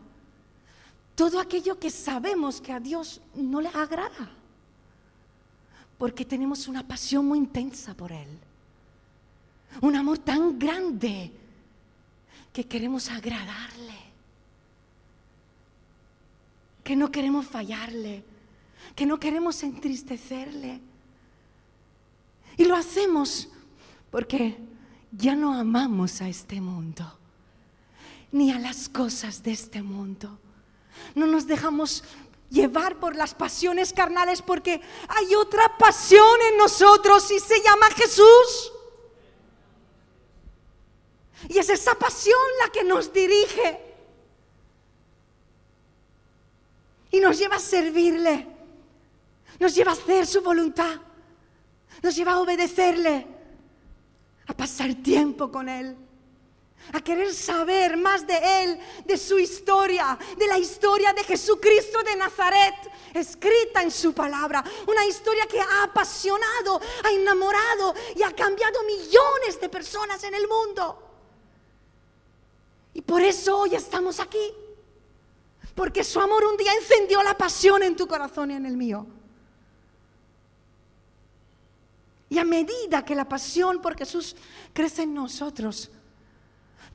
todo 1.19 1.37
aquello 1.37 1.77
que 1.77 1.89
sabemos 1.89 2.61
que 2.61 2.71
a 2.71 2.79
Dios 2.79 3.19
no 3.35 3.59
le 3.59 3.67
agrada. 3.67 4.31
Porque 5.97 6.23
tenemos 6.23 6.65
una 6.69 6.87
pasión 6.87 7.25
muy 7.25 7.39
intensa 7.39 7.93
por 7.93 8.13
Él. 8.13 8.29
Un 9.81 9.97
amor 9.97 10.19
tan 10.19 10.57
grande 10.57 11.29
que 12.53 12.65
queremos 12.65 13.09
agradarle. 13.09 13.99
Que 16.85 16.95
no 16.95 17.11
queremos 17.11 17.45
fallarle. 17.47 18.23
Que 18.95 19.05
no 19.05 19.19
queremos 19.19 19.61
entristecerle. 19.61 20.79
Y 22.55 22.63
lo 22.63 22.77
hacemos 22.77 23.49
porque 24.09 24.57
ya 25.11 25.35
no 25.35 25.53
amamos 25.53 26.21
a 26.21 26.29
este 26.29 26.61
mundo, 26.61 27.19
ni 28.31 28.51
a 28.51 28.59
las 28.59 28.87
cosas 28.87 29.43
de 29.43 29.51
este 29.51 29.83
mundo 29.83 30.39
no 31.15 31.27
nos 31.27 31.47
dejamos 31.47 32.03
llevar 32.49 32.99
por 32.99 33.15
las 33.15 33.33
pasiones 33.33 33.93
carnales 33.93 34.41
porque 34.41 34.81
hay 35.07 35.35
otra 35.35 35.77
pasión 35.77 36.39
en 36.51 36.57
nosotros 36.57 37.29
y 37.31 37.39
se 37.39 37.61
llama 37.61 37.89
Jesús. 37.95 38.73
Y 41.47 41.57
es 41.57 41.69
esa 41.69 41.95
pasión 41.95 42.39
la 42.63 42.71
que 42.71 42.83
nos 42.83 43.13
dirige 43.13 43.79
y 47.11 47.19
nos 47.19 47.37
lleva 47.37 47.55
a 47.55 47.59
servirle, 47.59 48.47
nos 49.59 49.73
lleva 49.73 49.91
a 49.91 49.93
hacer 49.93 50.27
su 50.27 50.41
voluntad, 50.41 50.99
nos 52.03 52.15
lleva 52.15 52.33
a 52.33 52.39
obedecerle, 52.39 53.25
a 54.47 54.53
pasar 54.53 54.93
tiempo 54.95 55.51
con 55.51 55.69
Él 55.69 55.95
a 56.93 57.01
querer 57.01 57.33
saber 57.33 57.97
más 57.97 58.25
de 58.25 58.63
Él, 58.63 58.79
de 59.05 59.17
su 59.17 59.37
historia, 59.37 60.17
de 60.37 60.47
la 60.47 60.57
historia 60.57 61.13
de 61.13 61.23
Jesucristo 61.23 62.01
de 62.03 62.15
Nazaret, 62.15 62.75
escrita 63.13 63.83
en 63.83 63.91
su 63.91 64.13
palabra. 64.13 64.63
Una 64.87 65.05
historia 65.05 65.45
que 65.45 65.59
ha 65.59 65.83
apasionado, 65.83 66.81
ha 67.03 67.11
enamorado 67.11 67.93
y 68.15 68.23
ha 68.23 68.35
cambiado 68.35 68.83
millones 68.83 69.59
de 69.61 69.69
personas 69.69 70.23
en 70.23 70.33
el 70.33 70.47
mundo. 70.47 71.09
Y 72.93 73.01
por 73.01 73.21
eso 73.21 73.59
hoy 73.59 73.75
estamos 73.75 74.19
aquí. 74.19 74.53
Porque 75.75 76.03
su 76.03 76.19
amor 76.19 76.43
un 76.43 76.57
día 76.57 76.73
encendió 76.73 77.23
la 77.23 77.37
pasión 77.37 77.83
en 77.83 77.95
tu 77.95 78.07
corazón 78.07 78.51
y 78.51 78.55
en 78.55 78.65
el 78.65 78.75
mío. 78.75 79.05
Y 82.29 82.37
a 82.37 82.43
medida 82.43 83.05
que 83.05 83.15
la 83.15 83.27
pasión 83.27 83.81
por 83.81 83.97
Jesús 83.97 84.35
crece 84.73 85.03
en 85.03 85.13
nosotros, 85.13 85.89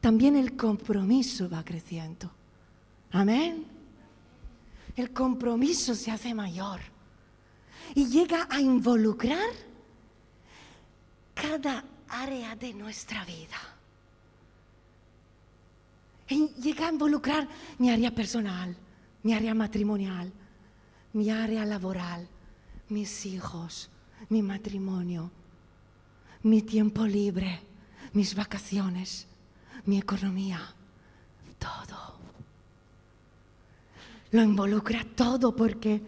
también 0.04 0.36
el 0.36 0.54
compromiso 0.54 1.48
va 1.48 1.64
creciendo. 1.64 2.30
Amén. 3.10 3.64
El 4.96 5.14
compromiso 5.14 5.94
se 5.94 6.10
hace 6.10 6.34
mayor 6.34 6.80
y 7.94 8.04
llega 8.08 8.46
a 8.50 8.60
involucrar 8.60 9.48
cada 11.32 11.82
área 12.06 12.54
de 12.54 12.74
nuestra 12.74 13.24
vida. 13.24 13.56
Llega 16.28 16.88
a 16.88 16.92
involucrar 16.92 17.48
mi 17.78 17.88
área 17.88 18.14
personal, 18.14 18.76
mi 19.22 19.32
área 19.32 19.54
matrimonial, 19.54 20.30
mi 21.14 21.30
área 21.30 21.64
laboral, 21.64 22.28
mis 22.90 23.24
hijos, 23.24 23.88
mi 24.28 24.42
matrimonio, 24.42 25.30
mi 26.42 26.60
tiempo 26.60 27.06
libre, 27.06 27.58
mis 28.12 28.34
vacaciones 28.34 29.28
mi 29.86 29.98
economía, 29.98 30.60
todo. 31.58 32.14
Lo 34.30 34.42
involucra 34.42 35.04
todo 35.14 35.54
porque 35.54 36.02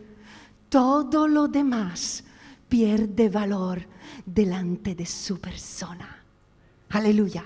todo 0.68 1.28
lo 1.28 1.48
demás 1.48 2.24
pierde 2.68 3.28
valor 3.28 3.82
delante 4.24 4.94
de 4.94 5.06
su 5.06 5.40
persona. 5.40 6.22
Aleluya. 6.90 7.44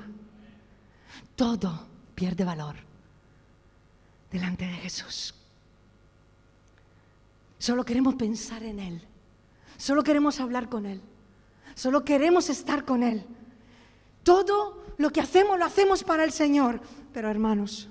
Todo 1.37 1.87
pierde 2.15 2.45
valor 2.45 2.77
delante 4.31 4.67
de 4.67 4.75
Jesús. 4.75 5.35
Solo 7.59 7.85
queremos 7.85 8.15
pensar 8.15 8.63
en 8.63 8.79
Él. 8.79 9.03
Solo 9.77 10.03
queremos 10.03 10.41
hablar 10.41 10.69
con 10.69 10.87
Él. 10.87 11.01
Solo 11.75 12.05
queremos 12.05 12.49
estar 12.49 12.85
con 12.85 13.03
Él. 13.03 13.25
Todo 14.23 14.85
lo 14.99 15.11
que 15.11 15.21
hacemos 15.21 15.59
lo 15.59 15.65
hacemos 15.65 16.05
para 16.05 16.25
el 16.25 16.33
Señor. 16.33 16.81
Pero 17.13 17.31
hermanos, 17.31 17.89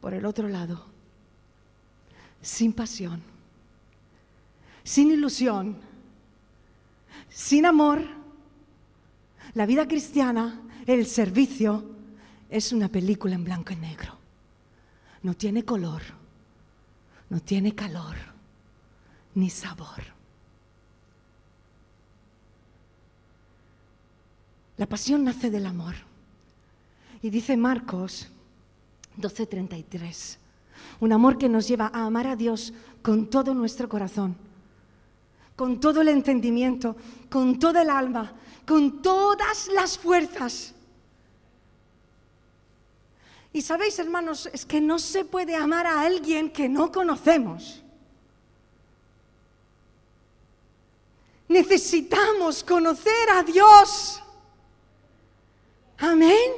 por 0.00 0.14
el 0.14 0.24
otro 0.24 0.48
lado, 0.48 0.86
sin 2.40 2.72
pasión, 2.72 3.22
sin 4.84 5.10
ilusión, 5.10 5.76
sin 7.28 7.66
amor, 7.66 8.02
la 9.54 9.66
vida 9.66 9.86
cristiana, 9.86 10.60
el 10.86 11.06
servicio, 11.06 11.84
es 12.48 12.72
una 12.72 12.88
película 12.88 13.34
en 13.34 13.44
blanco 13.44 13.72
y 13.72 13.76
negro. 13.76 14.16
No 15.22 15.34
tiene 15.34 15.64
color, 15.64 16.02
no 17.28 17.40
tiene 17.40 17.74
calor, 17.74 18.16
ni 19.34 19.50
sabor. 19.50 20.19
La 24.80 24.86
pasión 24.86 25.24
nace 25.24 25.50
del 25.50 25.66
amor. 25.66 25.94
Y 27.20 27.28
dice 27.28 27.54
Marcos 27.54 28.28
12:33, 29.18 30.38
un 31.00 31.12
amor 31.12 31.36
que 31.36 31.50
nos 31.50 31.68
lleva 31.68 31.90
a 31.92 32.06
amar 32.06 32.26
a 32.26 32.34
Dios 32.34 32.72
con 33.02 33.28
todo 33.28 33.52
nuestro 33.52 33.90
corazón, 33.90 34.34
con 35.54 35.80
todo 35.80 36.00
el 36.00 36.08
entendimiento, 36.08 36.96
con 37.28 37.58
toda 37.58 37.82
el 37.82 37.90
alma, 37.90 38.32
con 38.66 39.02
todas 39.02 39.68
las 39.68 39.98
fuerzas. 39.98 40.72
Y 43.52 43.60
sabéis, 43.60 43.98
hermanos, 43.98 44.48
es 44.50 44.64
que 44.64 44.80
no 44.80 44.98
se 44.98 45.26
puede 45.26 45.56
amar 45.56 45.86
a 45.86 46.00
alguien 46.00 46.50
que 46.50 46.70
no 46.70 46.90
conocemos. 46.90 47.82
Necesitamos 51.48 52.64
conocer 52.64 53.28
a 53.34 53.42
Dios. 53.42 54.22
Amén. 56.00 56.52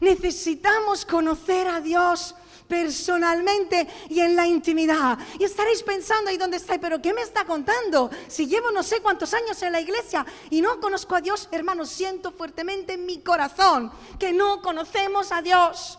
Necesitamos 0.00 1.04
conocer 1.06 1.66
a 1.68 1.80
Dios 1.80 2.34
personalmente 2.68 3.88
y 4.08 4.20
en 4.20 4.36
la 4.36 4.46
intimidad. 4.46 5.18
Y 5.38 5.44
estaréis 5.44 5.82
pensando 5.82 6.30
ahí 6.30 6.36
donde 6.36 6.58
estáis, 6.58 6.80
pero 6.80 7.00
¿qué 7.00 7.14
me 7.14 7.22
está 7.22 7.44
contando? 7.44 8.10
Si 8.28 8.46
llevo 8.46 8.70
no 8.70 8.82
sé 8.82 9.00
cuántos 9.00 9.32
años 9.34 9.60
en 9.62 9.72
la 9.72 9.80
iglesia 9.80 10.26
y 10.50 10.60
no 10.60 10.80
conozco 10.80 11.14
a 11.14 11.20
Dios, 11.20 11.48
hermanos, 11.50 11.88
siento 11.88 12.32
fuertemente 12.32 12.94
en 12.94 13.06
mi 13.06 13.20
corazón 13.20 13.90
que 14.18 14.32
no 14.32 14.60
conocemos 14.60 15.32
a 15.32 15.42
Dios. 15.42 15.98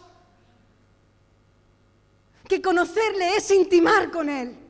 Que 2.47 2.61
conocerle 2.61 3.35
es 3.35 3.49
intimar 3.51 4.11
con 4.11 4.29
Él. 4.29 4.66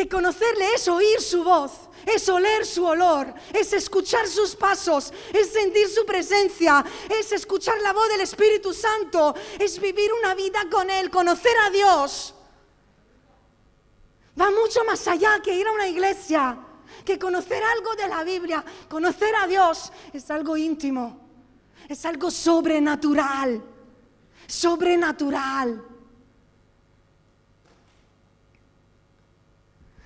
Que 0.00 0.08
conocerle 0.08 0.72
es 0.72 0.88
oír 0.88 1.20
su 1.20 1.44
voz, 1.44 1.72
es 2.06 2.26
oler 2.30 2.64
su 2.64 2.86
olor, 2.86 3.34
es 3.52 3.74
escuchar 3.74 4.26
sus 4.26 4.56
pasos, 4.56 5.12
es 5.30 5.52
sentir 5.52 5.90
su 5.90 6.06
presencia, 6.06 6.82
es 7.10 7.30
escuchar 7.32 7.78
la 7.82 7.92
voz 7.92 8.08
del 8.08 8.22
Espíritu 8.22 8.72
Santo, 8.72 9.34
es 9.58 9.78
vivir 9.78 10.10
una 10.14 10.34
vida 10.34 10.60
con 10.70 10.88
Él, 10.88 11.10
conocer 11.10 11.52
a 11.66 11.68
Dios. 11.68 12.34
Va 14.40 14.50
mucho 14.50 14.82
más 14.86 15.06
allá 15.06 15.38
que 15.42 15.54
ir 15.54 15.66
a 15.66 15.72
una 15.72 15.86
iglesia, 15.86 16.58
que 17.04 17.18
conocer 17.18 17.62
algo 17.62 17.94
de 17.94 18.08
la 18.08 18.24
Biblia, 18.24 18.64
conocer 18.88 19.34
a 19.36 19.46
Dios 19.46 19.92
es 20.14 20.30
algo 20.30 20.56
íntimo, 20.56 21.28
es 21.86 22.06
algo 22.06 22.30
sobrenatural, 22.30 23.62
sobrenatural. 24.46 25.89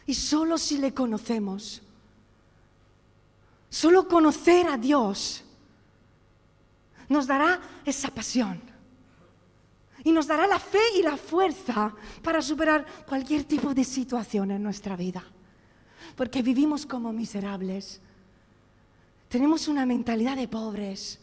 Y 0.07 0.15
solo 0.15 0.59
si 0.59 0.79
le 0.79 0.93
conocemos, 0.93 1.83
solo 3.71 4.07
conocer 4.07 4.67
a 4.69 4.77
Dios 4.77 5.45
nos 7.09 7.27
dará 7.27 7.61
esa 7.85 8.09
pasión. 8.09 8.61
Y 10.03 10.13
nos 10.13 10.27
dará 10.27 10.47
la 10.47 10.59
fe 10.59 10.83
y 10.99 11.03
la 11.03 11.17
fuerza 11.17 11.95
para 12.23 12.43
superar 12.43 12.85
cualquier 13.07 13.45
tipo 13.45 13.73
de 13.73 13.85
situación 13.85 14.51
en 14.51 14.63
nuestra 14.63 14.97
vida. 14.97 15.25
Porque 16.15 16.43
vivimos 16.43 16.85
como 16.85 17.13
miserables. 17.13 18.01
Tenemos 19.29 19.67
una 19.67 19.87
mentalidad 19.87 20.37
de 20.37 20.47
pobres. 20.47 21.19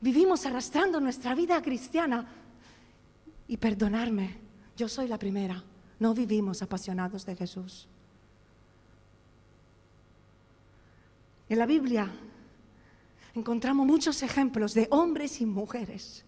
Vivimos 0.00 0.44
arrastrando 0.44 1.00
nuestra 1.00 1.36
vida 1.36 1.62
cristiana. 1.62 2.26
Y 3.46 3.56
perdonarme, 3.56 4.36
yo 4.76 4.88
soy 4.88 5.06
la 5.06 5.18
primera. 5.18 5.62
No 5.98 6.14
vivimos 6.14 6.62
apasionados 6.62 7.26
de 7.26 7.36
Jesús. 7.36 7.88
En 11.48 11.58
la 11.58 11.66
Biblia 11.66 12.10
encontramos 13.34 13.86
muchos 13.86 14.22
ejemplos 14.22 14.74
de 14.74 14.86
hombres 14.90 15.40
y 15.40 15.46
mujeres 15.46 16.24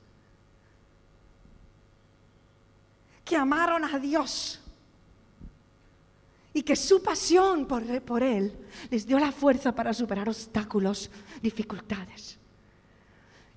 que 3.24 3.36
amaron 3.36 3.84
a 3.84 3.98
Dios 3.98 4.60
y 6.52 6.62
que 6.62 6.74
su 6.74 7.00
pasión 7.00 7.66
por, 7.66 8.02
por, 8.02 8.22
Él 8.24 8.52
les 8.90 9.06
dio 9.06 9.20
la 9.20 9.30
fuerza 9.30 9.72
para 9.72 9.94
superar 9.94 10.28
obstáculos, 10.28 11.10
dificultades. 11.40 12.39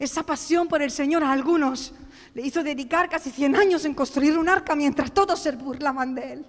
Esa 0.04 0.24
pasión 0.24 0.68
por 0.68 0.82
el 0.82 0.92
Señor 0.92 1.24
a 1.24 1.32
algunos 1.32 1.94
le 2.34 2.42
hizo 2.42 2.62
dedicar 2.62 3.08
casi 3.08 3.32
100 3.32 3.56
años 3.56 3.86
en 3.86 3.94
construir 3.94 4.38
un 4.38 4.50
arca 4.50 4.76
mientras 4.76 5.14
todos 5.14 5.40
se 5.40 5.54
burlaban 5.54 6.14
de 6.14 6.34
él. 6.34 6.46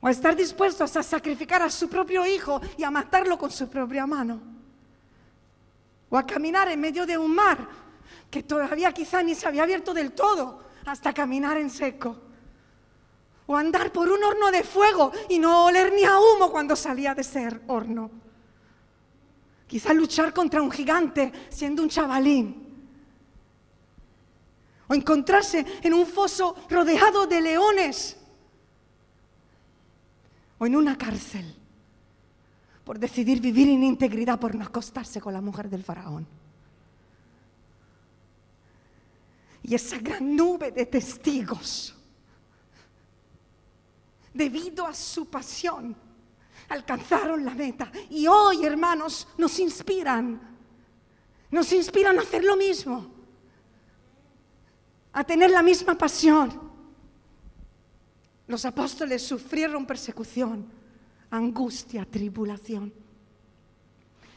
O 0.00 0.06
a 0.06 0.10
estar 0.10 0.34
dispuestos 0.34 0.96
a 0.96 1.02
sacrificar 1.02 1.60
a 1.60 1.68
su 1.68 1.90
propio 1.90 2.24
hijo 2.24 2.62
y 2.78 2.82
a 2.82 2.90
matarlo 2.90 3.36
con 3.36 3.50
su 3.50 3.68
propia 3.68 4.06
mano. 4.06 4.40
O 6.08 6.16
a 6.16 6.24
caminar 6.24 6.70
en 6.70 6.80
medio 6.80 7.04
de 7.04 7.18
un 7.18 7.34
mar 7.34 7.58
que 8.30 8.42
todavía 8.42 8.90
quizá 8.92 9.22
ni 9.22 9.34
se 9.34 9.46
había 9.46 9.64
abierto 9.64 9.92
del 9.92 10.12
todo 10.12 10.64
hasta 10.86 11.12
caminar 11.12 11.58
en 11.58 11.68
seco. 11.68 12.16
O 13.44 13.54
andar 13.54 13.92
por 13.92 14.10
un 14.10 14.24
horno 14.24 14.50
de 14.50 14.64
fuego 14.64 15.12
y 15.28 15.38
no 15.38 15.66
oler 15.66 15.92
ni 15.92 16.04
a 16.04 16.18
humo 16.18 16.50
cuando 16.50 16.74
salía 16.74 17.14
de 17.14 17.22
ser 17.22 17.60
horno. 17.66 18.10
Quizá 19.72 19.94
luchar 19.94 20.34
contra 20.34 20.60
un 20.60 20.70
gigante 20.70 21.32
siendo 21.48 21.82
un 21.82 21.88
chavalín 21.88 22.60
o 24.86 24.92
encontrarse 24.92 25.64
en 25.80 25.94
un 25.94 26.06
foso 26.06 26.54
rodeado 26.68 27.26
de 27.26 27.40
leones 27.40 28.18
o 30.58 30.66
en 30.66 30.76
una 30.76 30.98
cárcel 30.98 31.56
por 32.84 32.98
decidir 32.98 33.40
vivir 33.40 33.70
en 33.70 33.82
integridad, 33.82 34.38
por 34.38 34.54
no 34.54 34.62
acostarse 34.62 35.22
con 35.22 35.32
la 35.32 35.40
mujer 35.40 35.70
del 35.70 35.82
faraón. 35.82 36.26
Y 39.62 39.74
esa 39.74 39.96
gran 39.96 40.36
nube 40.36 40.70
de 40.70 40.84
testigos, 40.84 41.96
debido 44.34 44.84
a 44.84 44.92
su 44.92 45.30
pasión, 45.30 45.96
alcanzaron 46.68 47.44
la 47.44 47.54
meta. 47.54 47.90
Y 48.10 48.26
hoy, 48.26 48.64
hermanos, 48.64 49.28
nos 49.38 49.58
inspiran, 49.58 50.40
nos 51.50 51.72
inspiran 51.72 52.18
a 52.18 52.22
hacer 52.22 52.44
lo 52.44 52.56
mismo 52.56 53.22
a 55.12 55.24
tener 55.24 55.50
la 55.50 55.62
misma 55.62 55.96
pasión. 55.96 56.60
Los 58.46 58.64
apóstoles 58.64 59.22
sufrieron 59.22 59.86
persecución, 59.86 60.66
angustia, 61.30 62.04
tribulación. 62.04 62.92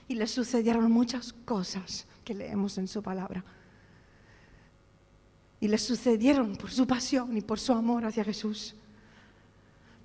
Y 0.07 0.15
les 0.15 0.31
sucedieron 0.31 0.91
muchas 0.91 1.33
cosas 1.33 2.05
que 2.23 2.33
leemos 2.33 2.77
en 2.77 2.87
su 2.87 3.01
palabra. 3.01 3.43
Y 5.59 5.67
les 5.67 5.81
sucedieron 5.81 6.55
por 6.57 6.71
su 6.71 6.85
pasión 6.85 7.35
y 7.35 7.41
por 7.41 7.59
su 7.59 7.73
amor 7.73 8.05
hacia 8.05 8.23
Jesús. 8.23 8.75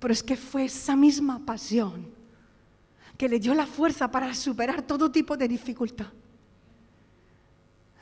Pero 0.01 0.13
es 0.13 0.23
que 0.23 0.35
fue 0.35 0.65
esa 0.65 0.95
misma 0.95 1.45
pasión 1.45 2.09
que 3.19 3.29
le 3.29 3.39
dio 3.39 3.53
la 3.53 3.67
fuerza 3.67 4.09
para 4.09 4.33
superar 4.33 4.81
todo 4.81 5.11
tipo 5.11 5.37
de 5.37 5.47
dificultad. 5.47 6.07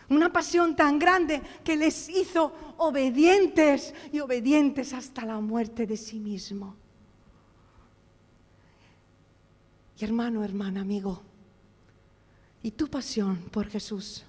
Una 0.07 0.31
pasión 0.31 0.77
tan 0.77 0.97
grande 0.97 1.41
que 1.61 1.75
les 1.75 2.07
hizo 2.07 2.53
obedientes 2.77 3.93
y 4.13 4.21
obedientes 4.21 4.93
hasta 4.93 5.25
la 5.25 5.41
muerte 5.41 5.85
de 5.85 5.97
sí 5.97 6.21
mismo. 6.21 6.77
Y 9.99 10.05
hermano, 10.05 10.41
hermana, 10.41 10.79
amigo, 10.79 11.21
¿y 12.63 12.71
tu 12.71 12.87
pasión 12.87 13.35
por 13.51 13.67
Jesús? 13.67 14.23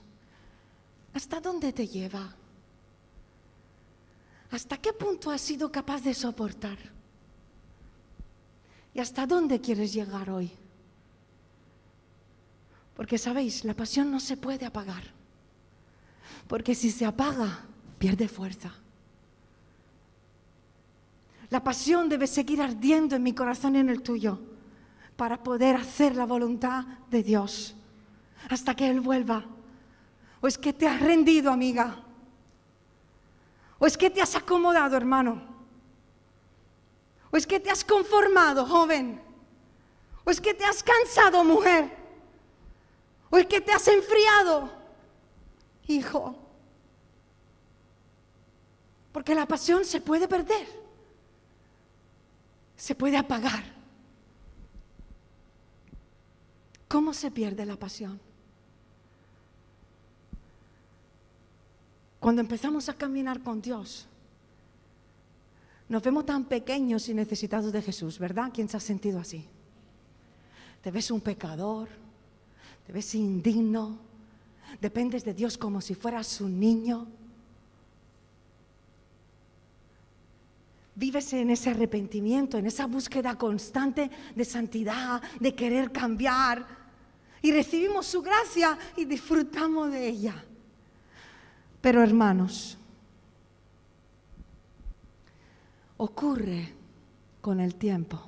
¿Hasta 1.14 1.40
dónde 1.40 1.72
te 1.72 1.86
lleva? 1.86 2.34
¿Hasta 4.50 4.76
qué 4.76 4.92
punto 4.92 5.30
has 5.30 5.40
sido 5.40 5.70
capaz 5.70 6.02
de 6.02 6.14
soportar? 6.14 6.99
¿Y 8.94 9.00
hasta 9.00 9.26
dónde 9.26 9.60
quieres 9.60 9.92
llegar 9.92 10.30
hoy? 10.30 10.50
Porque 12.94 13.18
sabéis, 13.18 13.64
la 13.64 13.74
pasión 13.74 14.10
no 14.10 14.20
se 14.20 14.36
puede 14.36 14.66
apagar. 14.66 15.04
Porque 16.48 16.74
si 16.74 16.90
se 16.90 17.06
apaga, 17.06 17.60
pierde 17.98 18.28
fuerza. 18.28 18.72
La 21.50 21.62
pasión 21.62 22.08
debe 22.08 22.26
seguir 22.26 22.62
ardiendo 22.62 23.16
en 23.16 23.22
mi 23.22 23.32
corazón 23.32 23.76
y 23.76 23.78
en 23.78 23.88
el 23.88 24.02
tuyo 24.02 24.38
para 25.16 25.42
poder 25.42 25.76
hacer 25.76 26.16
la 26.16 26.24
voluntad 26.24 26.84
de 27.10 27.22
Dios 27.22 27.74
hasta 28.48 28.74
que 28.74 28.88
Él 28.88 29.00
vuelva. 29.00 29.44
¿O 30.40 30.46
es 30.46 30.56
que 30.56 30.72
te 30.72 30.88
has 30.88 31.00
rendido, 31.00 31.50
amiga? 31.50 31.96
¿O 33.78 33.86
es 33.86 33.96
que 33.96 34.10
te 34.10 34.22
has 34.22 34.34
acomodado, 34.36 34.96
hermano? 34.96 35.49
¿O 37.30 37.36
es 37.36 37.46
que 37.46 37.60
te 37.60 37.70
has 37.70 37.84
conformado, 37.84 38.66
joven? 38.66 39.20
¿O 40.24 40.30
es 40.30 40.40
que 40.40 40.54
te 40.54 40.64
has 40.64 40.82
cansado, 40.82 41.44
mujer? 41.44 41.96
¿O 43.30 43.38
es 43.38 43.46
que 43.46 43.60
te 43.60 43.72
has 43.72 43.86
enfriado, 43.86 44.70
hijo? 45.86 46.36
Porque 49.12 49.34
la 49.34 49.46
pasión 49.46 49.84
se 49.84 50.00
puede 50.00 50.26
perder, 50.26 50.66
se 52.76 52.94
puede 52.94 53.16
apagar. 53.16 53.64
¿Cómo 56.88 57.14
se 57.14 57.30
pierde 57.30 57.64
la 57.64 57.76
pasión? 57.76 58.20
Cuando 62.18 62.40
empezamos 62.40 62.88
a 62.88 62.94
caminar 62.94 63.42
con 63.42 63.62
Dios, 63.62 64.06
nos 65.90 66.04
vemos 66.04 66.24
tan 66.24 66.44
pequeños 66.44 67.08
y 67.08 67.14
necesitados 67.14 67.72
de 67.72 67.82
Jesús, 67.82 68.16
¿verdad? 68.16 68.52
¿Quién 68.54 68.68
se 68.68 68.76
ha 68.76 68.80
sentido 68.80 69.18
así? 69.18 69.44
Te 70.80 70.92
ves 70.92 71.10
un 71.10 71.20
pecador, 71.20 71.88
te 72.86 72.92
ves 72.92 73.12
indigno, 73.16 73.98
dependes 74.80 75.24
de 75.24 75.34
Dios 75.34 75.58
como 75.58 75.80
si 75.80 75.96
fueras 75.96 76.40
un 76.40 76.60
niño. 76.60 77.08
Vives 80.94 81.32
en 81.32 81.50
ese 81.50 81.70
arrepentimiento, 81.70 82.56
en 82.56 82.66
esa 82.66 82.86
búsqueda 82.86 83.36
constante 83.36 84.08
de 84.36 84.44
santidad, 84.44 85.20
de 85.40 85.56
querer 85.56 85.90
cambiar. 85.90 86.64
Y 87.42 87.50
recibimos 87.50 88.06
su 88.06 88.22
gracia 88.22 88.78
y 88.96 89.06
disfrutamos 89.06 89.90
de 89.90 90.06
ella. 90.06 90.44
Pero 91.80 92.00
hermanos, 92.00 92.78
ocurre 96.00 96.72
con 97.40 97.60
el 97.60 97.74
tiempo 97.74 98.20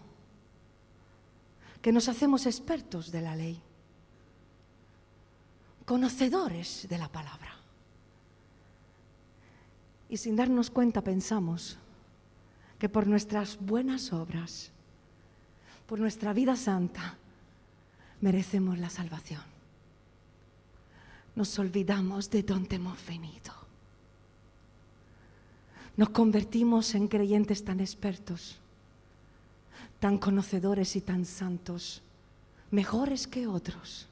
que 1.80 1.92
nos 1.92 2.08
hacemos 2.08 2.46
expertos 2.46 3.11
de 3.11 3.20
la 3.20 3.35
ley, 3.35 3.61
conocedores 5.85 6.87
de 6.88 6.98
la 6.98 7.08
palabra. 7.08 7.56
Y 10.08 10.16
sin 10.16 10.37
darnos 10.37 10.70
cuenta 10.70 11.02
pensamos 11.02 11.78
que 12.78 12.88
por 12.88 13.06
nuestras 13.06 13.58
buenas 13.58 14.12
obras, 14.12 14.70
por 15.87 15.98
nuestra 15.98 16.32
vida 16.32 16.56
santa, 16.56 17.16
merecemos 18.20 18.78
la 18.78 18.90
salvación 18.90 19.52
nos 21.35 21.58
olvidamos 21.58 22.30
de 22.30 22.42
dónde 22.42 22.76
hemos 22.76 23.04
venido. 23.06 23.62
Nos 25.96 26.11
convertimos 26.11 26.94
en 26.94 27.09
creyentes 27.09 27.64
tan 27.64 27.81
expertos, 27.81 28.59
tan 30.00 30.18
conocedores 30.18 30.96
y 30.96 31.00
tan 31.00 31.24
santos, 31.24 32.02
mejores 32.70 33.26
que 33.26 33.46
otros, 33.46 34.09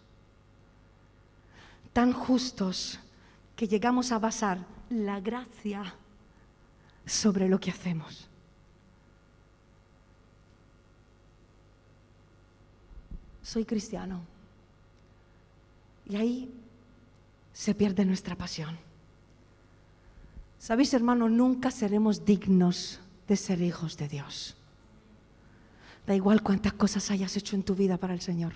tan 1.93 2.13
justos 2.13 2.99
que 3.57 3.67
llegamos 3.67 4.13
a 4.13 4.19
basar 4.19 4.67
la 4.91 5.21
gracia 5.21 5.95
sobre 7.07 7.49
lo 7.49 7.59
que 7.59 7.71
hacemos. 7.71 8.29
Soy 13.43 13.65
cristiano. 13.65 14.21
Y 16.09 16.17
ahí 16.17 16.55
se 17.53 17.75
pierde 17.75 18.05
nuestra 18.05 18.37
pasión. 18.37 18.90
Sabéis, 20.61 20.93
hermano, 20.93 21.31
nunca 21.31 21.71
seremos 21.71 22.27
dignos 22.27 23.01
de 23.27 23.37
ser 23.37 23.63
hijos 23.63 23.97
de 23.97 24.09
Dios. 24.09 24.55
Da 26.07 26.15
igual 26.15 26.43
cuántas 26.43 26.75
cosas 26.75 27.11
hayas 27.11 27.35
hecho 27.35 27.57
en 27.57 27.63
tu 27.63 27.75
vida 27.75 27.97
para 27.97 28.13
el 28.13 28.21
Señor. 28.21 28.53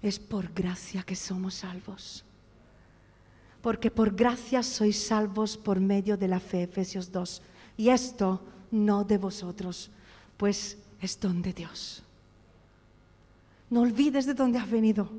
Es 0.00 0.20
por 0.20 0.52
gracia 0.54 1.02
que 1.02 1.16
somos 1.16 1.54
salvos. 1.54 2.24
Porque 3.62 3.90
por 3.90 4.14
gracia 4.14 4.62
sois 4.62 5.04
salvos 5.04 5.56
por 5.56 5.80
medio 5.80 6.16
de 6.16 6.28
la 6.28 6.38
fe, 6.38 6.62
Efesios 6.62 7.10
2. 7.10 7.42
Y 7.76 7.88
esto 7.88 8.40
no 8.70 9.02
de 9.02 9.18
vosotros, 9.18 9.90
pues 10.36 10.78
es 11.00 11.18
don 11.18 11.42
de 11.42 11.52
Dios. 11.52 12.04
No 13.70 13.80
olvides 13.80 14.24
de 14.24 14.34
dónde 14.34 14.58
has 14.58 14.70
venido. 14.70 15.10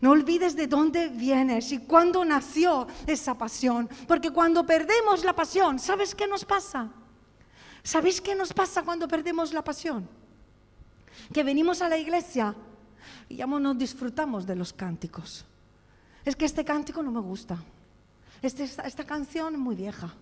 No 0.00 0.12
olvides 0.12 0.56
de 0.56 0.66
dónde 0.66 1.08
vienes 1.08 1.72
y 1.72 1.78
cuándo 1.78 2.24
nació 2.24 2.86
esa 3.06 3.36
pasión. 3.36 3.88
Porque 4.08 4.30
cuando 4.30 4.64
perdemos 4.64 5.24
la 5.24 5.34
pasión, 5.34 5.78
¿sabes 5.78 6.14
qué 6.14 6.26
nos 6.26 6.44
pasa? 6.44 6.90
¿Sabéis 7.82 8.20
qué 8.20 8.34
nos 8.34 8.52
pasa 8.52 8.82
cuando 8.82 9.06
perdemos 9.06 9.52
la 9.52 9.62
pasión? 9.62 10.08
Que 11.32 11.42
venimos 11.42 11.82
a 11.82 11.88
la 11.88 11.98
iglesia 11.98 12.54
y 13.28 13.36
ya 13.36 13.46
no 13.46 13.74
disfrutamos 13.74 14.46
de 14.46 14.56
los 14.56 14.72
cánticos. 14.72 15.44
Es 16.24 16.34
que 16.34 16.46
este 16.46 16.64
cántico 16.64 17.02
no 17.02 17.10
me 17.10 17.20
gusta. 17.20 17.58
Este, 18.40 18.64
esta, 18.64 18.82
esta 18.82 19.04
canción 19.04 19.54
es 19.54 19.60
muy 19.60 19.74
vieja. 19.74 20.14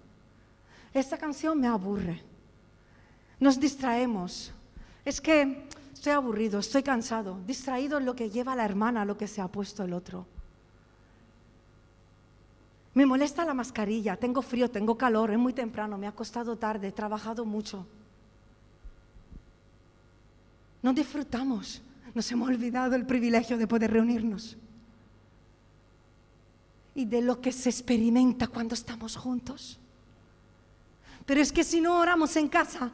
Esta 0.93 1.17
canción 1.19 1.61
me 1.61 1.69
aburre. 1.69 2.23
Nos 3.39 3.61
distraemos. 3.61 4.53
Es 5.05 5.21
que 5.21 5.69
Estoy 5.99 6.13
aburrido, 6.13 6.61
estoy 6.61 6.85
cansado, 6.85 7.41
distraído 7.45 7.99
en 7.99 8.07
lo 8.07 8.15
que 8.15 8.31
lleva 8.31 8.55
la 8.55 8.65
hermana, 8.65 9.05
lo 9.05 9.19
que 9.19 9.27
se 9.27 9.41
ha 9.41 9.49
puesto 9.49 9.83
el 9.83 9.93
otro. 9.93 10.27
Me 12.95 13.05
molesta 13.05 13.45
la 13.45 13.53
mascarilla, 13.53 14.17
tengo 14.17 14.41
frío, 14.41 14.71
tengo 14.71 14.97
calor, 14.97 15.33
es 15.33 15.39
muy 15.39 15.53
temprano, 15.53 15.99
me 15.99 16.07
ha 16.07 16.13
costado 16.13 16.57
tarde, 16.57 16.87
he 16.87 16.93
trabajado 16.93 17.45
mucho. 17.45 17.85
No 20.83 20.93
disfrutamos, 20.93 21.83
nos 22.15 22.31
hemos 22.31 22.49
olvidado 22.49 22.95
el 22.95 23.05
privilegio 23.05 23.59
de 23.59 23.67
poder 23.67 23.91
reunirnos 23.91 24.57
y 26.95 27.07
de 27.07 27.23
lo 27.23 27.41
que 27.41 27.51
se 27.51 27.71
experimenta 27.71 28.47
cuando 28.47 28.75
estamos 28.75 29.17
juntos. 29.17 29.81
Pero 31.27 31.41
es 31.41 31.51
que 31.51 31.65
si 31.65 31.81
no 31.81 31.99
oramos 31.99 32.37
en 32.37 32.49
casa, 32.49 32.93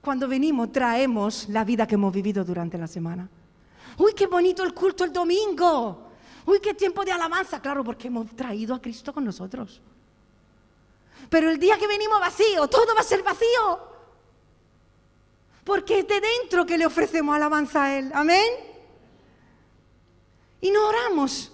cuando 0.00 0.26
venimos 0.26 0.72
traemos 0.72 1.48
la 1.48 1.64
vida 1.64 1.86
que 1.86 1.94
hemos 1.94 2.12
vivido 2.12 2.42
durante 2.44 2.78
la 2.78 2.86
semana. 2.86 3.28
Uy, 3.98 4.14
qué 4.14 4.26
bonito 4.26 4.62
el 4.62 4.72
culto 4.72 5.04
el 5.04 5.12
domingo. 5.12 6.08
Uy, 6.46 6.58
qué 6.60 6.72
tiempo 6.72 7.04
de 7.04 7.12
alabanza. 7.12 7.60
Claro, 7.60 7.84
porque 7.84 8.08
hemos 8.08 8.34
traído 8.34 8.74
a 8.74 8.80
Cristo 8.80 9.12
con 9.12 9.24
nosotros. 9.24 9.82
Pero 11.28 11.50
el 11.50 11.58
día 11.58 11.76
que 11.78 11.86
venimos 11.86 12.18
vacío, 12.18 12.66
todo 12.66 12.94
va 12.94 13.00
a 13.00 13.04
ser 13.04 13.22
vacío. 13.22 13.90
Porque 15.64 15.98
es 15.98 16.08
de 16.08 16.20
dentro 16.20 16.64
que 16.64 16.78
le 16.78 16.86
ofrecemos 16.86 17.36
alabanza 17.36 17.84
a 17.84 17.98
Él. 17.98 18.10
Amén. 18.14 18.48
Y 20.62 20.70
no 20.70 20.88
oramos. 20.88 21.52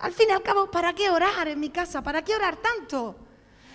Al 0.00 0.12
fin 0.12 0.26
y 0.28 0.32
al 0.32 0.42
cabo, 0.42 0.70
¿para 0.70 0.94
qué 0.94 1.08
orar 1.08 1.48
en 1.48 1.58
mi 1.58 1.70
casa? 1.70 2.02
¿Para 2.02 2.22
qué 2.22 2.34
orar 2.34 2.56
tanto? 2.56 3.16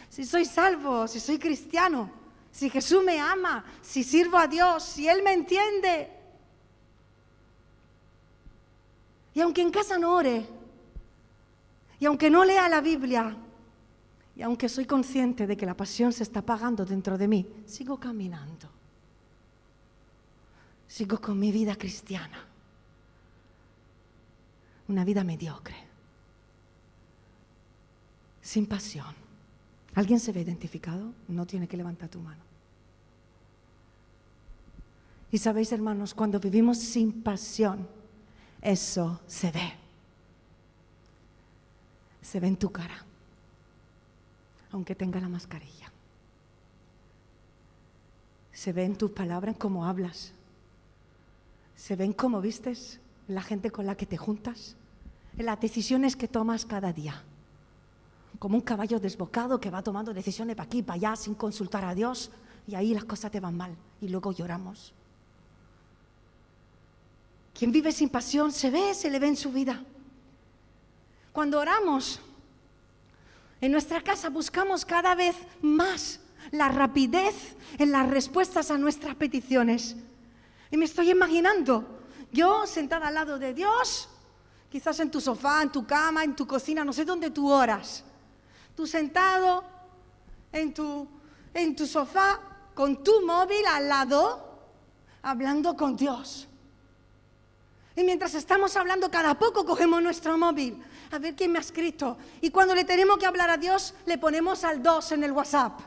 Si 0.10 0.26
soy 0.26 0.46
salvo, 0.46 1.08
si 1.08 1.20
soy 1.20 1.40
cristiano 1.40 2.21
si 2.52 2.70
Jesús 2.70 3.04
me 3.04 3.20
ama, 3.20 3.64
si 3.82 4.04
sirvo 4.04 4.38
a 4.38 4.48
Dios, 4.48 4.84
si 4.84 5.08
Él 5.08 5.24
me 5.24 5.34
entiende. 5.34 6.10
Y 9.34 9.42
aunque 9.42 9.62
en 9.62 9.72
casa 9.72 9.98
no 9.98 10.16
ore, 10.16 10.46
y 12.00 12.06
aunque 12.06 12.30
no 12.30 12.44
lea 12.44 12.68
la 12.68 12.82
Biblia, 12.82 13.38
y 14.36 14.42
aunque 14.42 14.70
soy 14.70 14.86
consciente 14.86 15.48
de 15.48 15.56
que 15.56 15.66
la 15.66 15.76
pasión 15.76 16.12
se 16.12 16.24
está 16.24 16.40
apagando 16.40 16.86
dentro 16.86 17.18
de 17.18 17.28
mí, 17.28 17.48
sigo 17.66 18.00
caminando. 18.00 18.70
Sigo 20.88 21.22
con 21.22 21.40
mi 21.40 21.52
vida 21.52 21.76
cristiana. 21.76 22.46
Una 24.90 25.06
vida 25.06 25.24
mediocre. 25.24 25.76
Sin 28.42 28.66
pasión. 28.66 29.16
¿Alguien 29.96 30.20
se 30.20 30.32
ve 30.32 30.42
identificado? 30.42 31.14
No 31.28 31.46
tiene 31.46 31.68
que 31.68 31.78
levantar 31.78 32.10
tu 32.10 32.20
mano. 32.20 32.42
Y 35.32 35.38
sabéis, 35.38 35.72
hermanos, 35.72 36.14
cuando 36.14 36.40
vivimos 36.40 36.78
sin 36.78 37.24
pasión, 37.24 37.88
eso 38.62 39.20
se 39.28 39.52
ve. 39.52 39.74
Se 42.22 42.40
ve 42.40 42.48
en 42.48 42.58
tu 42.58 42.72
cara, 42.72 43.06
aunque 44.72 44.96
tenga 44.96 45.20
la 45.20 45.30
mascarilla. 45.30 45.92
Se 48.54 48.72
ve 48.74 48.86
en 48.86 48.96
tus 48.96 49.12
palabras, 49.12 49.56
cómo 49.58 49.86
hablas. 49.86 50.34
Se 51.76 51.96
ve 51.96 52.06
en 52.06 52.14
cómo 52.14 52.42
vistes, 52.42 53.00
en 53.28 53.36
la 53.36 53.42
gente 53.42 53.72
con 53.72 53.86
la 53.86 53.96
que 53.96 54.06
te 54.06 54.18
juntas, 54.18 54.76
en 55.38 55.46
las 55.46 55.60
decisiones 55.60 56.16
que 56.16 56.28
tomas 56.28 56.66
cada 56.66 56.94
día 56.94 57.24
como 58.42 58.56
un 58.56 58.62
caballo 58.62 59.00
desbocado 59.00 59.60
que 59.60 59.70
va 59.70 59.84
tomando 59.84 60.16
decisiones 60.16 60.56
para 60.56 60.66
aquí 60.66 60.82
para 60.82 60.96
allá 60.96 61.16
sin 61.16 61.36
consultar 61.36 61.86
a 61.86 61.94
Dios 61.94 62.32
y 62.66 62.74
ahí 62.74 62.92
las 62.92 63.04
cosas 63.04 63.30
te 63.30 63.40
van 63.40 63.56
mal 63.56 63.78
y 64.02 64.08
luego 64.08 64.32
lloramos. 64.32 64.96
Quien 67.54 67.72
vive 67.72 67.92
sin 67.92 68.10
pasión 68.10 68.52
se 68.52 68.72
ve, 68.72 68.96
se 68.96 69.12
le 69.12 69.20
ve 69.20 69.28
en 69.28 69.38
su 69.38 69.52
vida. 69.52 69.84
Cuando 71.32 71.60
oramos, 71.60 72.20
En 73.62 73.72
nuestra 73.72 74.02
casa 74.02 74.32
buscamos 74.32 74.86
cada 74.86 75.14
vez 75.14 75.36
más 75.62 76.20
la 76.50 76.70
rapidez 76.70 77.56
en 77.78 77.92
las 77.92 78.10
respuestas 78.10 78.72
a 78.72 78.78
nuestras 78.80 79.14
peticiones. 79.14 79.96
Y 80.72 80.78
me 80.78 80.86
estoy 80.86 81.12
imaginando, 81.12 81.86
yo 82.32 82.66
sentada 82.66 83.10
al 83.10 83.14
lado 83.14 83.38
de 83.38 83.54
Dios, 83.54 84.10
quizás 84.68 85.00
en 85.00 85.12
tu 85.12 85.22
sofá, 85.22 85.62
en 85.62 85.72
tu 85.72 85.86
cama, 85.86 86.24
en 86.24 86.36
tu 86.36 86.48
cocina, 86.48 86.84
no 86.84 86.92
sé 86.92 87.06
dónde 87.06 87.30
tú 87.30 87.48
oras. 87.52 88.04
Tú 88.76 88.88
sentado 88.88 89.64
en 90.52 90.74
tu, 90.74 91.08
en 91.54 91.76
tu 91.76 91.86
sofá 91.86 92.40
con 92.74 93.04
tu 93.04 93.26
móvil 93.26 93.66
al 93.66 93.88
lado, 93.88 94.60
hablando 95.22 95.76
con 95.76 95.96
Dios. 95.96 96.48
Y 97.96 98.04
mientras 98.04 98.34
estamos 98.34 98.76
hablando, 98.78 99.12
cada 99.12 99.38
poco 99.38 99.66
cogemos 99.66 100.02
nuestro 100.02 100.38
móvil 100.38 100.82
a 101.12 101.20
ver 101.20 101.36
quién 101.36 101.52
me 101.52 101.60
ha 101.60 101.62
escrito. 101.62 102.18
Y 102.40 102.50
cuando 102.50 102.74
le 102.74 102.86
tenemos 102.86 103.18
que 103.18 103.26
hablar 103.26 103.50
a 103.50 103.58
Dios, 103.58 103.94
le 104.06 104.18
ponemos 104.18 104.64
al 104.64 104.82
2 104.82 105.12
en 105.12 105.24
el 105.24 105.32
WhatsApp. 105.32 105.80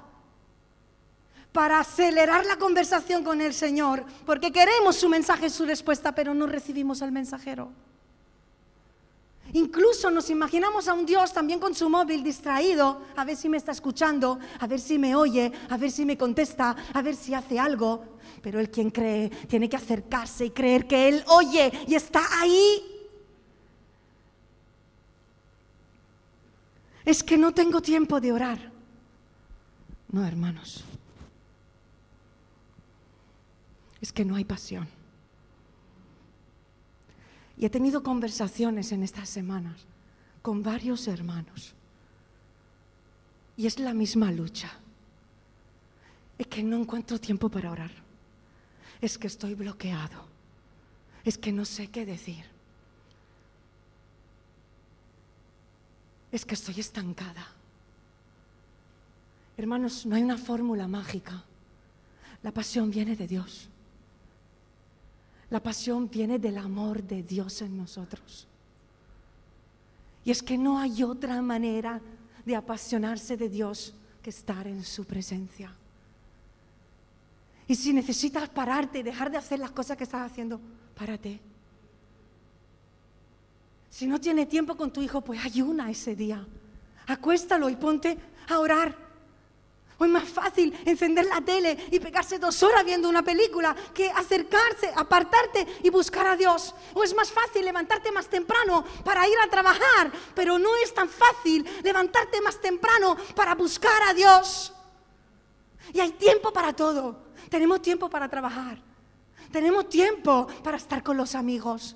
Para 1.53 1.81
acelerar 1.81 2.45
la 2.47 2.57
conversación 2.57 3.25
con 3.25 3.41
el 3.41 3.55
Señor, 3.55 4.05
porque 4.27 4.53
queremos 4.53 4.97
su 4.97 5.09
mensaje, 5.09 5.49
su 5.49 5.65
respuesta, 5.65 6.15
pero 6.15 6.35
no 6.35 6.47
recibimos 6.47 7.01
al 7.01 7.13
mensajero. 7.13 7.71
Incluso 9.55 10.11
nos 10.11 10.31
imaginamos 10.31 10.89
a 10.89 10.95
un 10.95 11.07
Dios 11.07 11.33
también 11.33 11.61
con 11.61 11.77
su 11.77 11.89
móvil 11.89 12.25
distraído, 12.25 13.03
a 13.15 13.25
ver 13.25 13.37
si 13.37 13.49
me 13.49 13.57
está 13.57 13.71
escuchando, 13.71 14.37
a 14.59 14.67
ver 14.67 14.81
si 14.81 14.99
me 14.99 15.15
oye, 15.15 15.53
a 15.69 15.77
ver 15.77 15.93
si 15.93 16.05
me 16.05 16.19
contesta, 16.19 16.75
a 16.93 17.03
ver 17.03 17.15
si 17.15 17.35
hace 17.35 17.57
algo. 17.57 18.19
Pero 18.43 18.59
el 18.59 18.69
quien 18.69 18.91
cree 18.91 19.31
tiene 19.47 19.69
que 19.69 19.77
acercarse 19.77 20.47
y 20.47 20.51
creer 20.51 20.89
que 20.89 21.09
Él 21.09 21.23
oye 21.29 21.73
y 21.87 21.95
está 21.95 22.21
ahí. 22.41 22.83
Es 27.05 27.23
que 27.23 27.39
no 27.39 27.55
tengo 27.55 27.81
tiempo 27.81 28.21
de 28.21 28.33
orar. 28.33 28.73
No, 30.11 30.27
hermanos. 30.27 30.83
Es 34.01 34.13
que 34.13 34.25
no 34.25 34.35
hay 34.35 34.45
pasión. 34.45 34.89
Y 37.57 37.67
he 37.67 37.71
tenido 37.71 38.03
conversaciones 38.03 38.93
en 38.93 39.03
estas 39.03 39.29
semanas 39.29 39.87
con 40.43 40.63
varios 40.63 41.07
hermanos. 41.09 41.75
Y 43.57 43.67
es 43.67 43.79
la 43.79 43.95
misma 43.95 44.33
lucha. 44.33 44.73
Es 46.37 46.47
que 46.49 46.63
no 46.63 46.77
encuentro 46.77 47.21
tiempo 47.21 47.49
para 47.49 47.71
orar. 47.71 47.91
Es 49.01 49.17
que 49.17 49.29
estoy 49.29 49.55
bloqueado. 49.55 50.27
Es 51.25 51.39
que 51.39 51.53
no 51.53 51.65
sé 51.65 51.89
qué 51.89 52.05
decir. 52.05 52.45
Es 56.33 56.45
que 56.45 56.55
estoy 56.55 56.81
estancada. 56.81 57.47
Hermanos, 59.57 60.05
no 60.05 60.17
hay 60.17 60.23
una 60.23 60.37
fórmula 60.37 60.89
mágica. 60.89 61.45
La 62.43 62.51
pasión 62.51 62.91
viene 62.91 63.15
de 63.15 63.29
Dios. 63.29 63.69
La 65.55 65.63
pasión 65.63 66.11
viene 66.11 66.41
del 66.41 66.59
amor 66.59 67.01
de 67.05 67.23
Dios 67.23 67.63
en 67.63 67.77
nosotros. 67.77 68.49
Y 70.25 70.33
es 70.33 70.43
que 70.43 70.59
no 70.59 70.81
hay 70.81 71.05
otra 71.05 71.41
manera 71.43 72.01
de 72.45 72.57
apasionarse 72.57 73.37
de 73.37 73.49
Dios 73.49 73.95
que 74.21 74.31
estar 74.31 74.67
en 74.67 74.83
su 74.83 75.05
presencia. 75.05 75.73
Y 77.69 77.77
si 77.77 77.93
necesitas 77.93 78.49
pararte 78.49 78.99
y 78.99 79.03
dejar 79.05 79.31
de 79.31 79.39
hacer 79.39 79.61
las 79.61 79.71
cosas 79.71 79.97
que 79.97 80.03
estás 80.03 80.29
haciendo, 80.29 80.61
párate. 80.97 81.39
Si 83.91 84.09
no 84.09 84.21
tiene 84.21 84.47
tiempo 84.47 84.77
con 84.77 84.93
tu 84.93 85.03
hijo, 85.03 85.21
pues 85.21 85.45
ayuna 85.45 85.89
ese 85.89 86.17
día. 86.17 86.45
Acuéstalo 87.07 87.71
y 87.71 87.77
ponte 87.77 88.19
a 88.49 88.59
orar. 88.59 89.04
O 89.99 90.05
es 90.05 90.11
más 90.11 90.25
fácil 90.25 90.77
encender 90.85 91.27
la 91.27 91.41
tele 91.41 91.87
y 91.91 92.01
pegarse 92.01 92.39
dos 92.39 92.63
horas 92.63 92.85
viendo 92.85 93.09
una 93.09 93.23
película 93.23 93.75
que 93.95 94.11
acercarse, 94.11 94.93
apartarte 94.95 95.67
y 95.83 95.91
buscar 95.91 96.27
a 96.27 96.37
Dios. 96.37 96.75
O 96.95 97.05
es 97.05 97.15
más 97.15 97.31
fácil 97.31 97.65
levantarte 97.65 98.11
más 98.11 98.27
temprano 98.29 98.85
para 99.05 99.29
ir 99.29 99.37
a 99.43 99.49
trabajar, 99.49 100.11
pero 100.35 100.59
no 100.59 100.75
es 100.77 100.93
tan 100.93 101.09
fácil 101.09 101.65
levantarte 101.83 102.41
más 102.41 102.61
temprano 102.61 103.17
para 103.37 103.55
buscar 103.55 104.03
a 104.03 104.15
Dios. 104.15 104.73
Y 105.93 106.01
hay 106.01 106.11
tiempo 106.13 106.53
para 106.53 106.73
todo. 106.73 107.23
Tenemos 107.49 107.81
tiempo 107.81 108.11
para 108.11 108.29
trabajar. 108.29 108.79
Tenemos 109.53 109.89
tiempo 109.89 110.49
para 110.65 110.77
estar 110.77 111.05
con 111.05 111.17
los 111.17 111.37
amigos. 111.37 111.95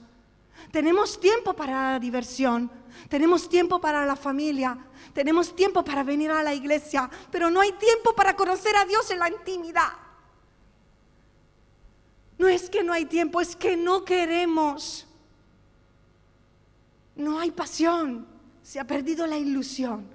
Tenemos 0.71 1.19
tiempo 1.19 1.55
para 1.55 1.93
la 1.95 1.99
diversión. 1.99 2.71
Tenemos 3.09 3.49
tiempo 3.49 3.81
para 3.81 4.05
la 4.05 4.17
familia. 4.17 4.77
Tenemos 5.13 5.55
tiempo 5.55 5.85
para 5.85 6.03
venir 6.03 6.31
a 6.31 6.43
la 6.43 6.55
iglesia. 6.55 7.09
Pero 7.31 7.51
no 7.51 7.61
hay 7.61 7.73
tiempo 7.73 8.15
para 8.15 8.35
conocer 8.35 8.75
a 8.77 8.85
Dios 8.85 9.11
en 9.11 9.19
la 9.19 9.29
intimidad. 9.29 9.93
No 12.39 12.49
es 12.49 12.71
que 12.71 12.85
no 12.85 12.93
hay 12.93 13.05
tiempo, 13.05 13.41
es 13.41 13.57
que 13.57 13.77
no 13.77 14.05
queremos. 14.05 15.07
No 17.17 17.39
hay 17.39 17.51
pasión. 17.51 18.27
Se 18.63 18.79
ha 18.79 18.87
perdido 18.87 19.27
la 19.27 19.37
ilusión. 19.37 20.07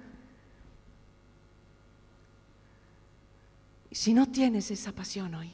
Si 3.90 4.12
no 4.12 4.28
tienes 4.28 4.70
esa 4.70 4.92
pasión 4.92 5.34
hoy, 5.34 5.52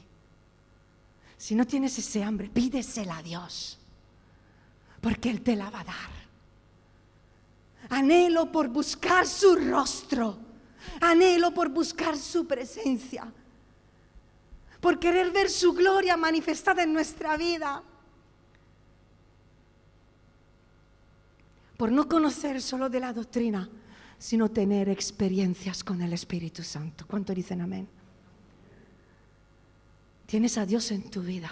si 1.37 1.55
no 1.55 1.65
tienes 1.65 1.97
ese 1.97 2.23
hambre, 2.23 2.49
pídesela 2.49 3.17
a 3.17 3.23
Dios 3.23 3.77
porque 5.01 5.29
Él 5.31 5.41
te 5.41 5.55
la 5.55 5.69
va 5.69 5.81
a 5.81 5.83
dar. 5.83 6.20
Anhelo 7.91 8.49
por 8.49 8.69
buscar 8.69 9.27
su 9.27 9.53
rostro, 9.53 10.37
anhelo 11.01 11.53
por 11.53 11.67
buscar 11.67 12.17
su 12.17 12.47
presencia, 12.47 13.29
por 14.79 14.97
querer 14.97 15.29
ver 15.31 15.49
su 15.49 15.73
gloria 15.73 16.15
manifestada 16.15 16.83
en 16.83 16.93
nuestra 16.93 17.35
vida, 17.35 17.83
por 21.75 21.91
no 21.91 22.07
conocer 22.07 22.61
solo 22.61 22.89
de 22.89 23.01
la 23.01 23.11
doctrina, 23.11 23.69
sino 24.17 24.49
tener 24.49 24.87
experiencias 24.87 25.83
con 25.83 26.01
el 26.01 26.13
Espíritu 26.13 26.63
Santo. 26.63 27.05
¿Cuánto 27.05 27.33
dicen 27.33 27.59
amén? 27.59 27.89
Tienes 30.27 30.57
a 30.57 30.65
Dios 30.65 30.91
en 30.91 31.09
tu 31.09 31.21
vida. 31.21 31.51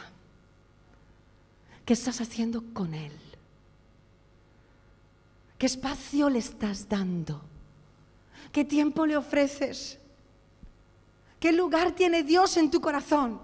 ¿Qué 1.84 1.91
estás 1.91 2.21
haciendo 2.21 2.63
con 2.73 2.93
Él? 2.93 3.12
¿Qué 5.59 5.65
espacio 5.65 6.29
le 6.29 6.39
estás 6.39 6.87
dando? 6.87 7.41
¿Qué 8.53 8.63
tiempo 8.63 9.05
le 9.05 9.17
ofreces? 9.17 9.99
¿Qué 11.37 11.51
lugar 11.51 11.91
tiene 11.91 12.23
Dios 12.23 12.55
en 12.55 12.71
tu 12.71 12.79
corazón? 12.79 13.41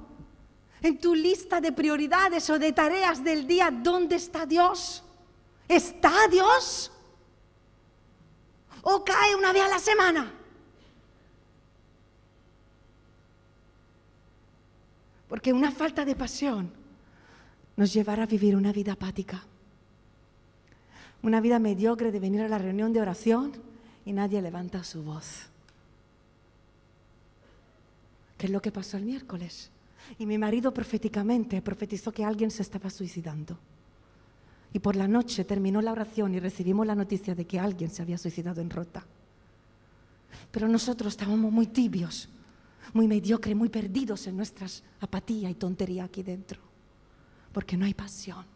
En 0.82 0.98
tu 0.98 1.14
lista 1.14 1.60
de 1.60 1.74
prioridades 1.74 2.50
o 2.50 2.58
de 2.58 2.72
tareas 2.72 3.22
del 3.22 3.46
día, 3.46 3.70
¿dónde 3.70 4.16
está 4.16 4.46
Dios? 4.46 5.04
¿Está 5.68 6.30
Dios? 6.32 6.90
¿O 8.82 9.04
cae 9.04 9.36
una 9.36 9.52
vez 9.52 9.64
a 9.64 9.68
la 9.68 9.80
semana? 9.80 10.34
Porque 15.28 15.52
una 15.52 15.70
falta 15.70 16.06
de 16.06 16.16
pasión 16.16 16.72
nos 17.76 17.92
llevará 17.92 18.24
a 18.24 18.28
vivir 18.28 18.56
una 18.56 18.72
vida 18.72 18.94
apática 18.94 19.44
una 21.26 21.42
vida 21.42 21.58
mediocre 21.58 22.12
de 22.12 22.20
venir 22.20 22.42
a 22.42 22.48
la 22.48 22.60
reunión 22.60 22.94
de 22.94 23.02
oración 23.02 23.52
y 24.06 24.14
nadie 24.14 24.44
levanta 24.44 24.84
su 24.84 25.02
voz. 25.02 25.48
¿Qué 28.38 28.46
es 28.46 28.52
lo 28.52 28.62
que 28.62 28.72
pasó 28.72 28.98
el 28.98 29.06
miércoles? 29.06 29.72
Y 30.20 30.28
mi 30.28 30.38
marido 30.38 30.72
proféticamente 30.72 31.64
profetizó 31.64 32.12
que 32.12 32.24
alguien 32.24 32.52
se 32.52 32.62
estaba 32.62 32.92
suicidando. 32.92 33.58
Y 34.72 34.78
por 34.78 34.96
la 34.96 35.08
noche 35.08 35.46
terminó 35.46 35.82
la 35.82 35.94
oración 35.94 36.36
y 36.36 36.40
recibimos 36.40 36.86
la 36.86 36.94
noticia 36.94 37.34
de 37.34 37.46
que 37.46 37.60
alguien 37.60 37.90
se 37.90 38.04
había 38.04 38.20
suicidado 38.20 38.62
en 38.62 38.70
Rota. 38.70 39.04
Pero 40.52 40.68
nosotros 40.68 41.14
estábamos 41.14 41.52
muy 41.52 41.66
tibios, 41.66 42.30
muy 42.94 43.08
mediocres, 43.08 43.56
muy 43.56 43.70
perdidos 43.70 44.28
en 44.28 44.38
nuestras 44.38 44.84
apatía 45.00 45.50
y 45.50 45.56
tontería 45.56 46.04
aquí 46.04 46.22
dentro, 46.22 46.60
porque 47.52 47.78
no 47.78 47.86
hay 47.86 47.96
pasión. 47.96 48.55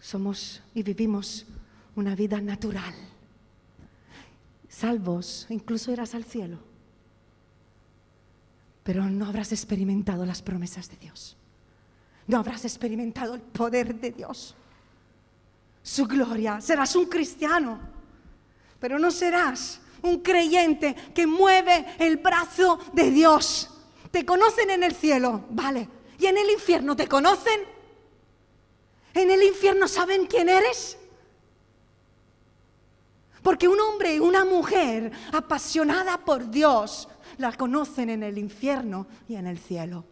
Somos 0.00 0.62
y 0.74 0.82
vivimos 0.82 1.46
una 1.94 2.14
vida 2.14 2.40
natural. 2.40 2.94
Salvos, 4.68 5.46
incluso 5.50 5.92
irás 5.92 6.14
al 6.14 6.24
cielo, 6.24 6.58
pero 8.82 9.04
no 9.04 9.26
habrás 9.26 9.52
experimentado 9.52 10.24
las 10.24 10.42
promesas 10.42 10.88
de 10.88 10.96
Dios. 10.96 11.36
No 12.26 12.38
habrás 12.38 12.64
experimentado 12.64 13.34
el 13.34 13.40
poder 13.40 13.94
de 13.96 14.12
Dios, 14.12 14.54
su 15.82 16.06
gloria. 16.06 16.60
Serás 16.60 16.94
un 16.96 17.06
cristiano, 17.06 17.78
pero 18.78 18.98
no 18.98 19.10
serás 19.10 19.80
un 20.02 20.20
creyente 20.20 20.94
que 21.14 21.26
mueve 21.26 21.86
el 21.98 22.16
brazo 22.16 22.78
de 22.92 23.10
Dios. 23.10 23.68
Te 24.10 24.24
conocen 24.24 24.70
en 24.70 24.82
el 24.82 24.94
cielo, 24.94 25.44
vale. 25.50 25.88
¿Y 26.18 26.26
en 26.26 26.38
el 26.38 26.50
infierno 26.50 26.96
te 26.96 27.06
conocen? 27.06 27.79
En 29.14 29.30
el 29.30 29.42
infierno 29.42 29.88
saben 29.88 30.26
quién 30.26 30.48
eres. 30.48 30.96
Porque 33.42 33.68
un 33.68 33.80
hombre 33.80 34.14
y 34.14 34.18
una 34.18 34.44
mujer 34.44 35.10
apasionada 35.32 36.18
por 36.24 36.50
Dios 36.50 37.08
la 37.38 37.52
conocen 37.52 38.10
en 38.10 38.22
el 38.22 38.38
infierno 38.38 39.06
y 39.28 39.36
en 39.36 39.46
el 39.46 39.58
cielo. 39.58 40.04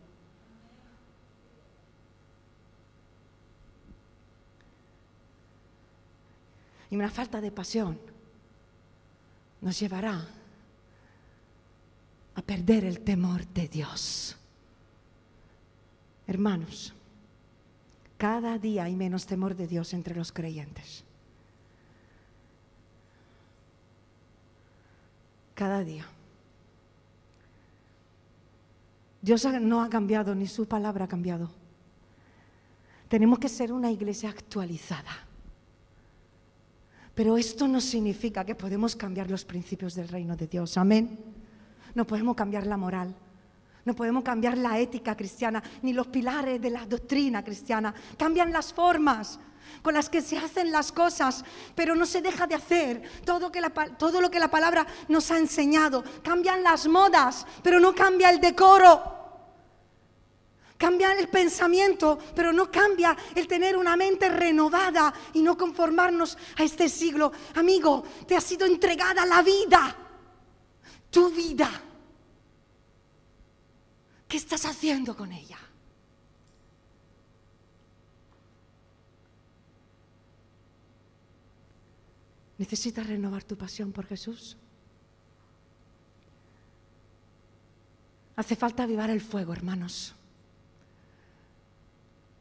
Y 6.90 6.96
una 6.96 7.10
falta 7.10 7.40
de 7.40 7.50
pasión 7.50 8.00
nos 9.60 9.78
llevará 9.78 10.26
a 12.34 12.42
perder 12.42 12.84
el 12.84 13.00
temor 13.00 13.46
de 13.48 13.68
Dios. 13.68 14.36
Hermanos, 16.26 16.94
cada 18.18 18.58
día 18.58 18.84
hay 18.84 18.96
menos 18.96 19.26
temor 19.26 19.54
de 19.54 19.68
Dios 19.68 19.94
entre 19.94 20.14
los 20.14 20.32
creyentes. 20.32 21.04
Cada 25.54 25.82
día. 25.82 26.04
Dios 29.22 29.44
no 29.60 29.82
ha 29.82 29.88
cambiado, 29.88 30.34
ni 30.34 30.46
su 30.46 30.66
palabra 30.66 31.04
ha 31.04 31.08
cambiado. 31.08 31.50
Tenemos 33.08 33.38
que 33.38 33.48
ser 33.48 33.72
una 33.72 33.90
iglesia 33.90 34.30
actualizada. 34.30 35.26
Pero 37.14 37.36
esto 37.36 37.66
no 37.66 37.80
significa 37.80 38.44
que 38.44 38.54
podemos 38.54 38.94
cambiar 38.94 39.30
los 39.30 39.44
principios 39.44 39.94
del 39.94 40.08
reino 40.08 40.36
de 40.36 40.46
Dios. 40.46 40.76
Amén. 40.76 41.18
No 41.94 42.06
podemos 42.06 42.36
cambiar 42.36 42.66
la 42.66 42.76
moral. 42.76 43.14
No 43.88 43.96
podemos 43.96 44.22
cambiar 44.22 44.58
la 44.58 44.78
ética 44.78 45.16
cristiana, 45.16 45.62
ni 45.80 45.94
los 45.94 46.08
pilares 46.08 46.60
de 46.60 46.68
la 46.68 46.84
doctrina 46.84 47.42
cristiana. 47.42 47.94
Cambian 48.18 48.52
las 48.52 48.70
formas 48.70 49.40
con 49.80 49.94
las 49.94 50.10
que 50.10 50.20
se 50.20 50.36
hacen 50.36 50.70
las 50.70 50.92
cosas, 50.92 51.42
pero 51.74 51.94
no 51.94 52.04
se 52.04 52.20
deja 52.20 52.46
de 52.46 52.54
hacer 52.54 53.02
todo, 53.24 53.40
lo 54.20 54.30
que 54.30 54.40
la 54.40 54.50
palabra 54.50 54.86
nos 55.08 55.30
ha 55.30 55.38
enseñado. 55.38 56.04
Cambian 56.22 56.62
las 56.62 56.86
modas, 56.86 57.46
pero 57.62 57.80
no 57.80 57.94
cambia 57.94 58.28
el 58.28 58.42
decoro. 58.42 59.02
Cambia 60.76 61.14
el 61.14 61.28
pensamiento, 61.28 62.18
pero 62.36 62.52
no 62.52 62.70
cambia 62.70 63.16
el 63.34 63.48
tener 63.48 63.74
una 63.74 63.96
mente 63.96 64.28
renovada 64.28 65.14
y 65.32 65.40
no 65.40 65.56
conformarnos 65.56 66.36
a 66.58 66.62
este 66.62 66.90
siglo. 66.90 67.32
Amigo, 67.54 68.04
te 68.26 68.36
ha 68.36 68.40
sido 68.42 68.66
entregada 68.66 69.24
la 69.24 69.40
vida, 69.40 69.96
tu 71.10 71.30
vida. 71.30 71.84
¿Qué 74.28 74.36
estás 74.36 74.66
haciendo 74.66 75.16
con 75.16 75.32
ella? 75.32 75.58
¿Necesitas 82.58 83.06
renovar 83.06 83.44
tu 83.44 83.56
pasión 83.56 83.92
por 83.92 84.06
Jesús? 84.06 84.56
Hace 88.36 88.54
falta 88.54 88.82
avivar 88.82 89.10
el 89.10 89.20
fuego, 89.20 89.52
hermanos 89.52 90.14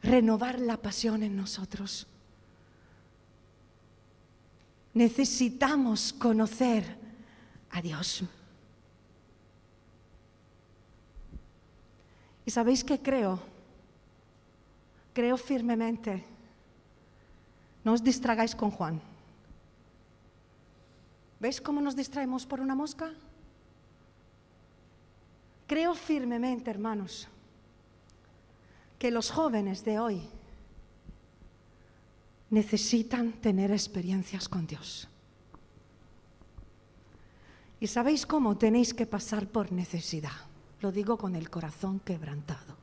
renovar 0.02 0.60
la 0.60 0.76
pasión 0.76 1.22
en 1.22 1.36
nosotros. 1.36 2.06
Necesitamos 4.94 6.12
conocer 6.12 6.98
a 7.70 7.82
Dios. 7.82 8.24
¿Y 12.48 12.50
sabéis 12.50 12.82
qué 12.82 12.98
creo? 12.98 13.38
Creo 15.12 15.36
firmemente. 15.36 16.24
No 17.84 17.92
os 17.92 18.02
distragáis 18.02 18.56
con 18.56 18.70
Juan. 18.70 19.02
¿Veis 21.40 21.60
cómo 21.60 21.82
nos 21.82 21.94
distraemos 21.94 22.46
por 22.46 22.60
una 22.60 22.74
mosca? 22.74 23.12
Creo 25.66 25.92
firmemente, 25.94 26.70
hermanos, 26.70 27.28
que 28.98 29.10
los 29.10 29.30
jóvenes 29.30 29.84
de 29.84 29.98
hoy 29.98 30.22
necesitan 32.48 33.32
tener 33.32 33.72
experiencias 33.72 34.48
con 34.48 34.66
Dios. 34.66 35.06
¿Y 37.78 37.88
sabéis 37.88 38.24
cómo 38.24 38.56
tenéis 38.56 38.94
que 38.94 39.04
pasar 39.04 39.46
por 39.48 39.70
necesidad? 39.70 40.47
Lo 40.80 40.92
digo 40.92 41.16
con 41.18 41.34
el 41.34 41.50
corazón 41.50 42.00
quebrantado. 42.00 42.76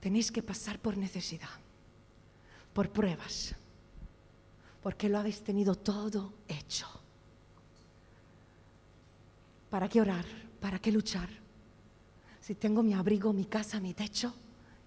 Tenéis 0.00 0.30
que 0.30 0.42
pasar 0.42 0.78
por 0.78 0.96
necesidad, 0.96 1.48
por 2.72 2.90
pruebas, 2.90 3.54
porque 4.82 5.08
lo 5.08 5.18
habéis 5.18 5.42
tenido 5.42 5.74
todo 5.74 6.32
hecho. 6.48 6.86
¿Para 9.70 9.88
qué 9.88 10.00
orar? 10.00 10.24
¿Para 10.60 10.78
qué 10.78 10.92
luchar? 10.92 11.44
si 12.44 12.54
tengo 12.54 12.82
mi 12.82 12.92
abrigo, 12.92 13.32
mi 13.32 13.46
casa, 13.46 13.80
mi 13.80 13.94
techo 13.94 14.34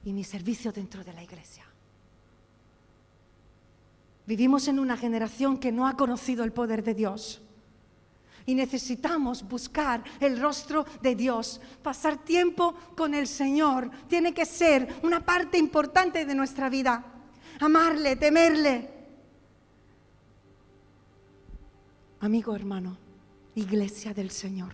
y 0.05 0.13
mi 0.13 0.23
servicio 0.23 0.71
dentro 0.71 1.03
de 1.03 1.11
la 1.11 1.23
iglesia? 1.23 1.65
Vivimos 4.27 4.67
en 4.67 4.77
una 4.77 4.95
generación 4.95 5.57
que 5.57 5.71
no 5.71 5.87
ha 5.87 5.97
conocido 5.97 6.43
el 6.43 6.51
poder 6.51 6.83
de 6.83 6.93
Dios. 6.93 7.41
Y 8.47 8.55
necesitamos 8.55 9.47
buscar 9.47 10.03
el 10.21 10.39
rostro 10.39 10.85
de 11.01 11.15
Dios. 11.15 11.61
Pasar 11.83 12.23
tiempo 12.23 12.73
con 12.95 13.13
el 13.13 13.27
Señor 13.27 13.91
tiene 14.07 14.33
que 14.33 14.45
ser 14.45 14.95
una 15.03 15.23
parte 15.23 15.57
importante 15.57 16.25
de 16.25 16.33
nuestra 16.33 16.69
vida. 16.69 17.03
Amarle, 17.59 18.15
temerle. 18.15 18.89
Amigo, 22.21 22.55
hermano, 22.55 22.97
iglesia 23.53 24.13
del 24.13 24.31
Señor. 24.31 24.71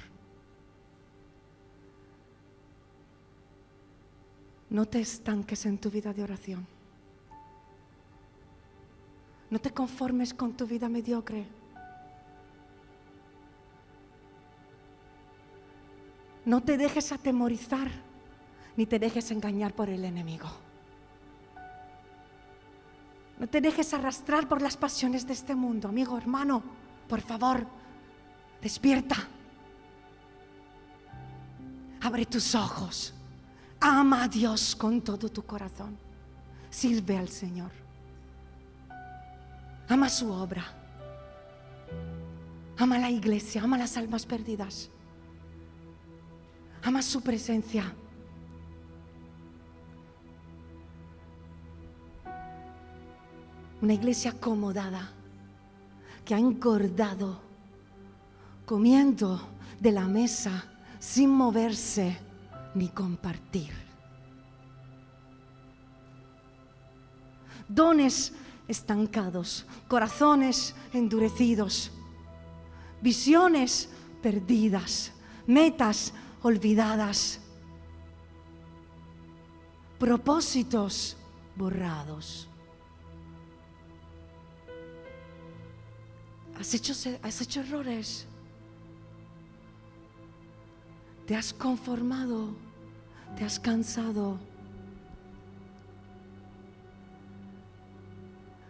No 4.69 4.85
te 4.85 4.99
estanques 4.99 5.65
en 5.65 5.79
tu 5.79 5.89
vida 5.89 6.13
de 6.13 6.23
oración. 6.23 6.65
No 9.49 9.59
te 9.59 9.71
conformes 9.71 10.33
con 10.33 10.53
tu 10.53 10.67
vida 10.67 10.89
mediocre. 10.89 11.62
No 16.45 16.61
te 16.61 16.77
dejes 16.77 17.11
atemorizar 17.11 17.89
ni 18.75 18.85
te 18.85 18.99
dejes 18.99 19.31
engañar 19.31 19.73
por 19.73 19.89
el 19.89 20.03
enemigo. 20.03 20.47
No 23.39 23.47
te 23.47 23.61
dejes 23.61 23.93
arrastrar 23.93 24.47
por 24.47 24.61
las 24.61 24.77
pasiones 24.77 25.27
de 25.27 25.33
este 25.33 25.55
mundo, 25.55 25.87
amigo, 25.89 26.17
hermano. 26.17 26.63
Por 27.07 27.21
favor, 27.21 27.65
despierta. 28.61 29.15
Abre 32.01 32.25
tus 32.25 32.55
ojos. 32.55 33.13
Ama 33.79 34.23
a 34.23 34.27
Dios 34.27 34.75
con 34.75 35.01
todo 35.01 35.29
tu 35.29 35.43
corazón. 35.43 35.97
Sirve 36.69 37.17
al 37.17 37.29
Señor. 37.29 37.71
Ama 39.89 40.09
su 40.09 40.31
obra. 40.31 40.63
Ama 42.77 42.97
la 42.97 43.09
iglesia, 43.09 43.63
ama 43.63 43.77
las 43.77 43.97
almas 43.97 44.25
perdidas. 44.25 44.89
Ama 46.83 47.01
su 47.01 47.21
presencia. 47.21 47.93
Una 53.81 53.93
iglesia 53.93 54.31
acomodada 54.31 55.11
que 56.23 56.35
ha 56.35 56.39
engordado 56.39 57.41
comiendo 58.65 59.41
de 59.79 59.91
la 59.91 60.07
mesa 60.07 60.65
sin 60.99 61.29
moverse 61.29 62.17
ni 62.75 62.89
compartir. 62.89 63.71
Dones 67.67 68.33
estancados, 68.67 69.65
corazones 69.87 70.75
endurecidos, 70.93 71.91
visiones 73.01 73.89
perdidas, 74.21 75.11
metas 75.45 76.13
olvidadas, 76.43 77.39
propósitos 79.97 81.17
borrados. 81.55 82.49
¿Has 86.59 86.73
hecho, 86.73 86.93
has 87.21 87.41
hecho 87.41 87.61
errores? 87.61 88.27
Te 91.25 91.35
has 91.35 91.53
conformado, 91.53 92.53
te 93.37 93.45
has 93.45 93.57
cansado. 93.59 94.37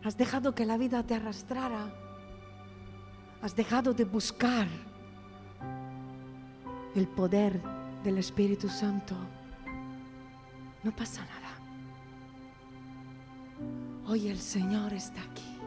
Has 0.04 0.16
dejado 0.16 0.54
que 0.54 0.66
la 0.66 0.78
vida 0.78 1.02
te 1.04 1.16
arrastrara. 1.16 1.92
Has 3.42 3.56
dejado 3.56 3.94
de 3.94 4.06
buscar 4.06 4.68
el 6.96 7.08
poder 7.08 7.60
del 8.04 8.18
Espíritu 8.18 8.70
Santo. 8.70 9.16
No 10.84 10.96
pasa 10.96 11.22
nada. 11.26 11.44
Hoy 14.08 14.28
el 14.28 14.40
Señor 14.40 14.94
está 14.94 15.22
aquí. 15.22 15.58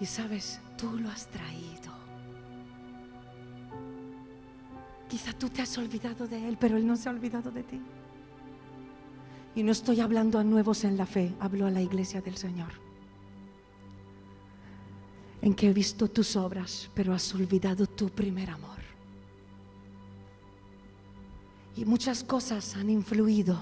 Y 0.00 0.06
sabes, 0.06 0.60
tú 0.76 0.98
lo 0.98 1.10
has 1.10 1.26
traído. 1.26 1.94
Quizá 5.08 5.32
tú 5.32 5.48
te 5.48 5.62
has 5.62 5.76
olvidado 5.78 6.26
de 6.26 6.48
Él, 6.48 6.56
pero 6.58 6.76
Él 6.76 6.86
no 6.86 6.96
se 6.96 7.08
ha 7.08 7.12
olvidado 7.12 7.50
de 7.50 7.62
ti. 7.62 7.80
Y 9.54 9.62
no 9.62 9.72
estoy 9.72 10.00
hablando 10.00 10.38
a 10.38 10.44
nuevos 10.44 10.84
en 10.84 10.96
la 10.96 11.06
fe, 11.06 11.34
hablo 11.40 11.66
a 11.66 11.70
la 11.70 11.80
iglesia 11.80 12.20
del 12.20 12.36
Señor. 12.36 12.72
En 15.40 15.54
que 15.54 15.68
he 15.68 15.72
visto 15.72 16.08
tus 16.08 16.36
obras, 16.36 16.90
pero 16.94 17.14
has 17.14 17.34
olvidado 17.34 17.86
tu 17.86 18.10
primer 18.10 18.50
amor. 18.50 18.85
Y 21.76 21.84
muchas 21.84 22.24
cosas 22.24 22.74
han 22.74 22.88
influido 22.88 23.58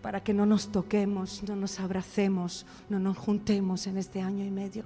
para 0.00 0.22
que 0.24 0.32
no 0.32 0.46
nos 0.46 0.72
toquemos, 0.72 1.42
no 1.44 1.54
nos 1.54 1.78
abracemos, 1.78 2.66
no 2.88 2.98
nos 2.98 3.16
juntemos 3.16 3.86
en 3.86 3.98
este 3.98 4.22
año 4.22 4.44
y 4.44 4.50
medio. 4.50 4.84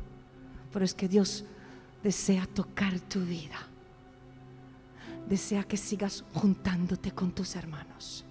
Pero 0.72 0.84
es 0.84 0.92
que 0.92 1.08
Dios 1.08 1.44
desea 2.02 2.46
tocar 2.46 2.98
tu 3.00 3.20
vida. 3.20 3.56
Desea 5.28 5.62
que 5.62 5.76
sigas 5.76 6.24
juntándote 6.34 7.12
con 7.12 7.32
tus 7.32 7.54
hermanos. 7.54 8.24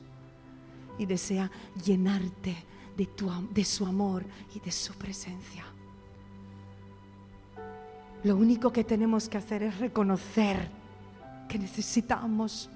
Y 1.00 1.06
desea 1.06 1.50
llenarte 1.84 2.56
de, 2.96 3.06
tu, 3.06 3.32
de 3.52 3.64
su 3.64 3.86
amor 3.86 4.26
y 4.54 4.60
de 4.60 4.72
su 4.72 4.94
presencia. 4.94 5.66
Lo 8.24 8.36
único 8.36 8.72
que 8.72 8.84
tenemos 8.84 9.30
que 9.30 9.38
hacer 9.38 9.64
es 9.64 9.78
reconocer 9.80 10.70
que 11.48 11.58
necesitamos 11.58 12.70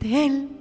de 0.00 0.26
Él 0.26 0.56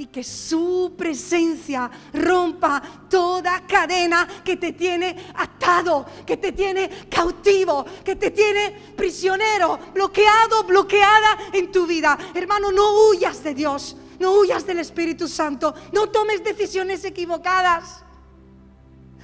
y 0.00 0.06
que 0.06 0.24
su 0.24 0.94
presencia 0.96 1.90
rompa 2.14 2.80
toda 3.06 3.66
cadena 3.66 4.26
que 4.42 4.56
te 4.56 4.72
tiene 4.72 5.14
atado, 5.34 6.06
que 6.24 6.38
te 6.38 6.52
tiene 6.52 6.88
cautivo, 7.10 7.84
que 8.02 8.16
te 8.16 8.30
tiene 8.30 8.94
prisionero, 8.96 9.78
bloqueado, 9.92 10.64
bloqueada 10.64 11.36
en 11.52 11.70
tu 11.70 11.86
vida. 11.86 12.16
Hermano, 12.32 12.72
no 12.72 13.10
huyas 13.10 13.44
de 13.44 13.52
Dios, 13.54 13.94
no 14.18 14.38
huyas 14.38 14.66
del 14.66 14.78
Espíritu 14.78 15.28
Santo, 15.28 15.74
no 15.92 16.06
tomes 16.06 16.42
decisiones 16.42 17.04
equivocadas. 17.04 18.02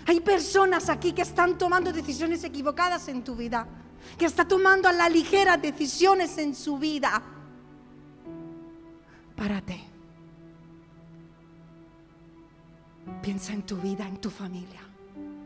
Hay 0.04 0.20
personas 0.20 0.90
aquí 0.90 1.14
que 1.14 1.22
están 1.22 1.56
tomando 1.56 1.90
decisiones 1.90 2.44
equivocadas 2.44 3.08
en 3.08 3.24
tu 3.24 3.34
vida, 3.34 3.66
que 4.18 4.26
están 4.26 4.48
tomando 4.48 4.88
a 4.88 4.92
la 4.92 5.08
ligera 5.08 5.56
decisiones 5.56 6.38
en 6.38 6.54
su 6.54 6.78
vida. 6.78 7.22
Párate 9.34 9.96
Piensa 13.22 13.52
en 13.52 13.62
tu 13.62 13.76
vida, 13.76 14.06
en 14.06 14.20
tu 14.20 14.30
familia, 14.30 14.80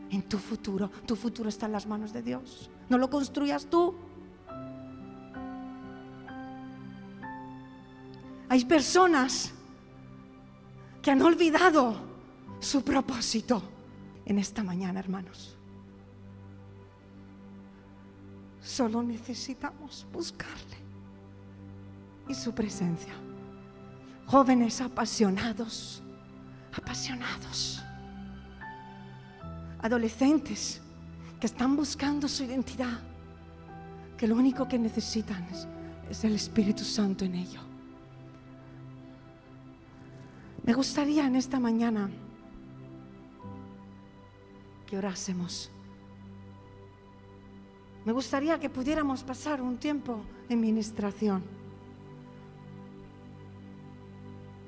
en 0.09 0.23
tu 0.23 0.37
futuro. 0.37 0.89
Tu 1.05 1.15
futuro 1.15 1.49
está 1.49 1.67
en 1.67 1.71
las 1.71 1.85
manos 1.85 2.11
de 2.13 2.21
Dios. 2.21 2.69
No 2.89 2.97
lo 2.97 3.09
construyas 3.09 3.65
tú. 3.65 3.95
Hay 8.49 8.65
personas 8.65 9.51
que 11.01 11.11
han 11.11 11.21
olvidado 11.21 11.95
su 12.59 12.83
propósito 12.83 13.63
en 14.25 14.39
esta 14.39 14.63
mañana, 14.63 14.99
hermanos. 14.99 15.57
Solo 18.61 19.01
necesitamos 19.03 20.05
buscarle 20.13 20.77
y 22.27 22.33
su 22.33 22.53
presencia. 22.53 23.13
Jóvenes 24.27 24.79
apasionados 24.81 26.01
apasionados, 26.73 27.81
adolescentes 29.81 30.81
que 31.39 31.47
están 31.47 31.75
buscando 31.75 32.27
su 32.27 32.43
identidad, 32.43 32.99
que 34.17 34.27
lo 34.27 34.35
único 34.35 34.67
que 34.67 34.77
necesitan 34.77 35.47
es, 36.09 36.23
el 36.23 36.35
Espíritu 36.35 36.83
Santo 36.83 37.23
en 37.23 37.35
ello. 37.35 37.61
Me 40.63 40.73
gustaría 40.73 41.25
en 41.25 41.37
esta 41.37 41.57
mañana 41.59 42.09
que 44.85 44.97
orásemos. 44.97 45.71
Me 48.05 48.11
gustaría 48.11 48.59
que 48.59 48.69
pudiéramos 48.69 49.23
pasar 49.23 49.61
un 49.61 49.77
tiempo 49.77 50.21
en 50.49 50.59
ministración. 50.59 51.43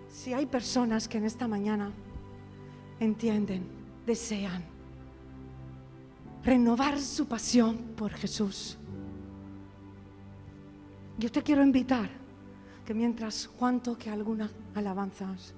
Si 0.09 0.33
hay 0.33 0.45
personas 0.45 1.07
que 1.07 1.17
en 1.17 1.25
esta 1.25 1.47
mañana 1.47 1.91
entienden, 2.99 3.67
desean 4.05 4.63
renovar 6.43 6.99
su 6.99 7.25
pasión 7.25 7.77
por 7.95 8.11
Jesús, 8.11 8.77
yo 11.17 11.31
te 11.31 11.41
quiero 11.41 11.63
invitar 11.63 12.09
que 12.85 12.93
mientras 12.93 13.47
Juan 13.47 13.81
toque 13.81 14.09
algunas 14.09 14.51
alabanzas, 14.75 15.53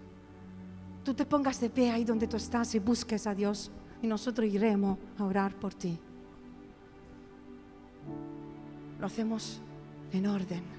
tú 1.03 1.13
te 1.13 1.25
pongas 1.25 1.59
de 1.59 1.69
pie 1.69 1.91
ahí 1.91 2.03
donde 2.03 2.27
tú 2.27 2.37
estás 2.37 2.75
y 2.75 2.79
busques 2.79 3.25
a 3.25 3.33
Dios 3.33 3.71
y 4.01 4.07
nosotros 4.07 4.47
iremos 4.47 4.97
a 5.17 5.23
orar 5.23 5.55
por 5.55 5.73
ti. 5.73 5.99
Lo 8.99 9.07
hacemos 9.07 9.59
en 10.11 10.27
orden 10.27 10.75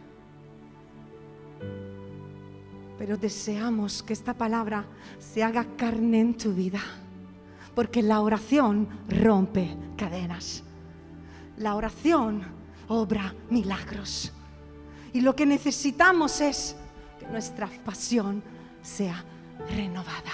pero 2.99 3.17
deseamos 3.17 4.03
que 4.03 4.13
esta 4.13 4.35
palabra 4.35 4.85
se 5.19 5.43
haga 5.43 5.67
carne 5.77 6.21
en 6.21 6.37
tu 6.37 6.53
vida, 6.53 6.81
porque 7.75 8.03
la 8.03 8.21
oración 8.21 8.89
rompe 9.09 9.77
cadenas. 9.97 10.63
La 11.59 11.75
oración 11.75 12.43
obra 12.89 13.35
milagros. 13.51 14.33
Y 15.13 15.21
lo 15.21 15.35
que 15.35 15.47
necesitamos 15.47 16.41
es 16.41 16.77
que 17.19 17.27
nuestra 17.27 17.69
pasión 17.85 18.43
sea 18.83 19.23
renovada. 19.71 20.33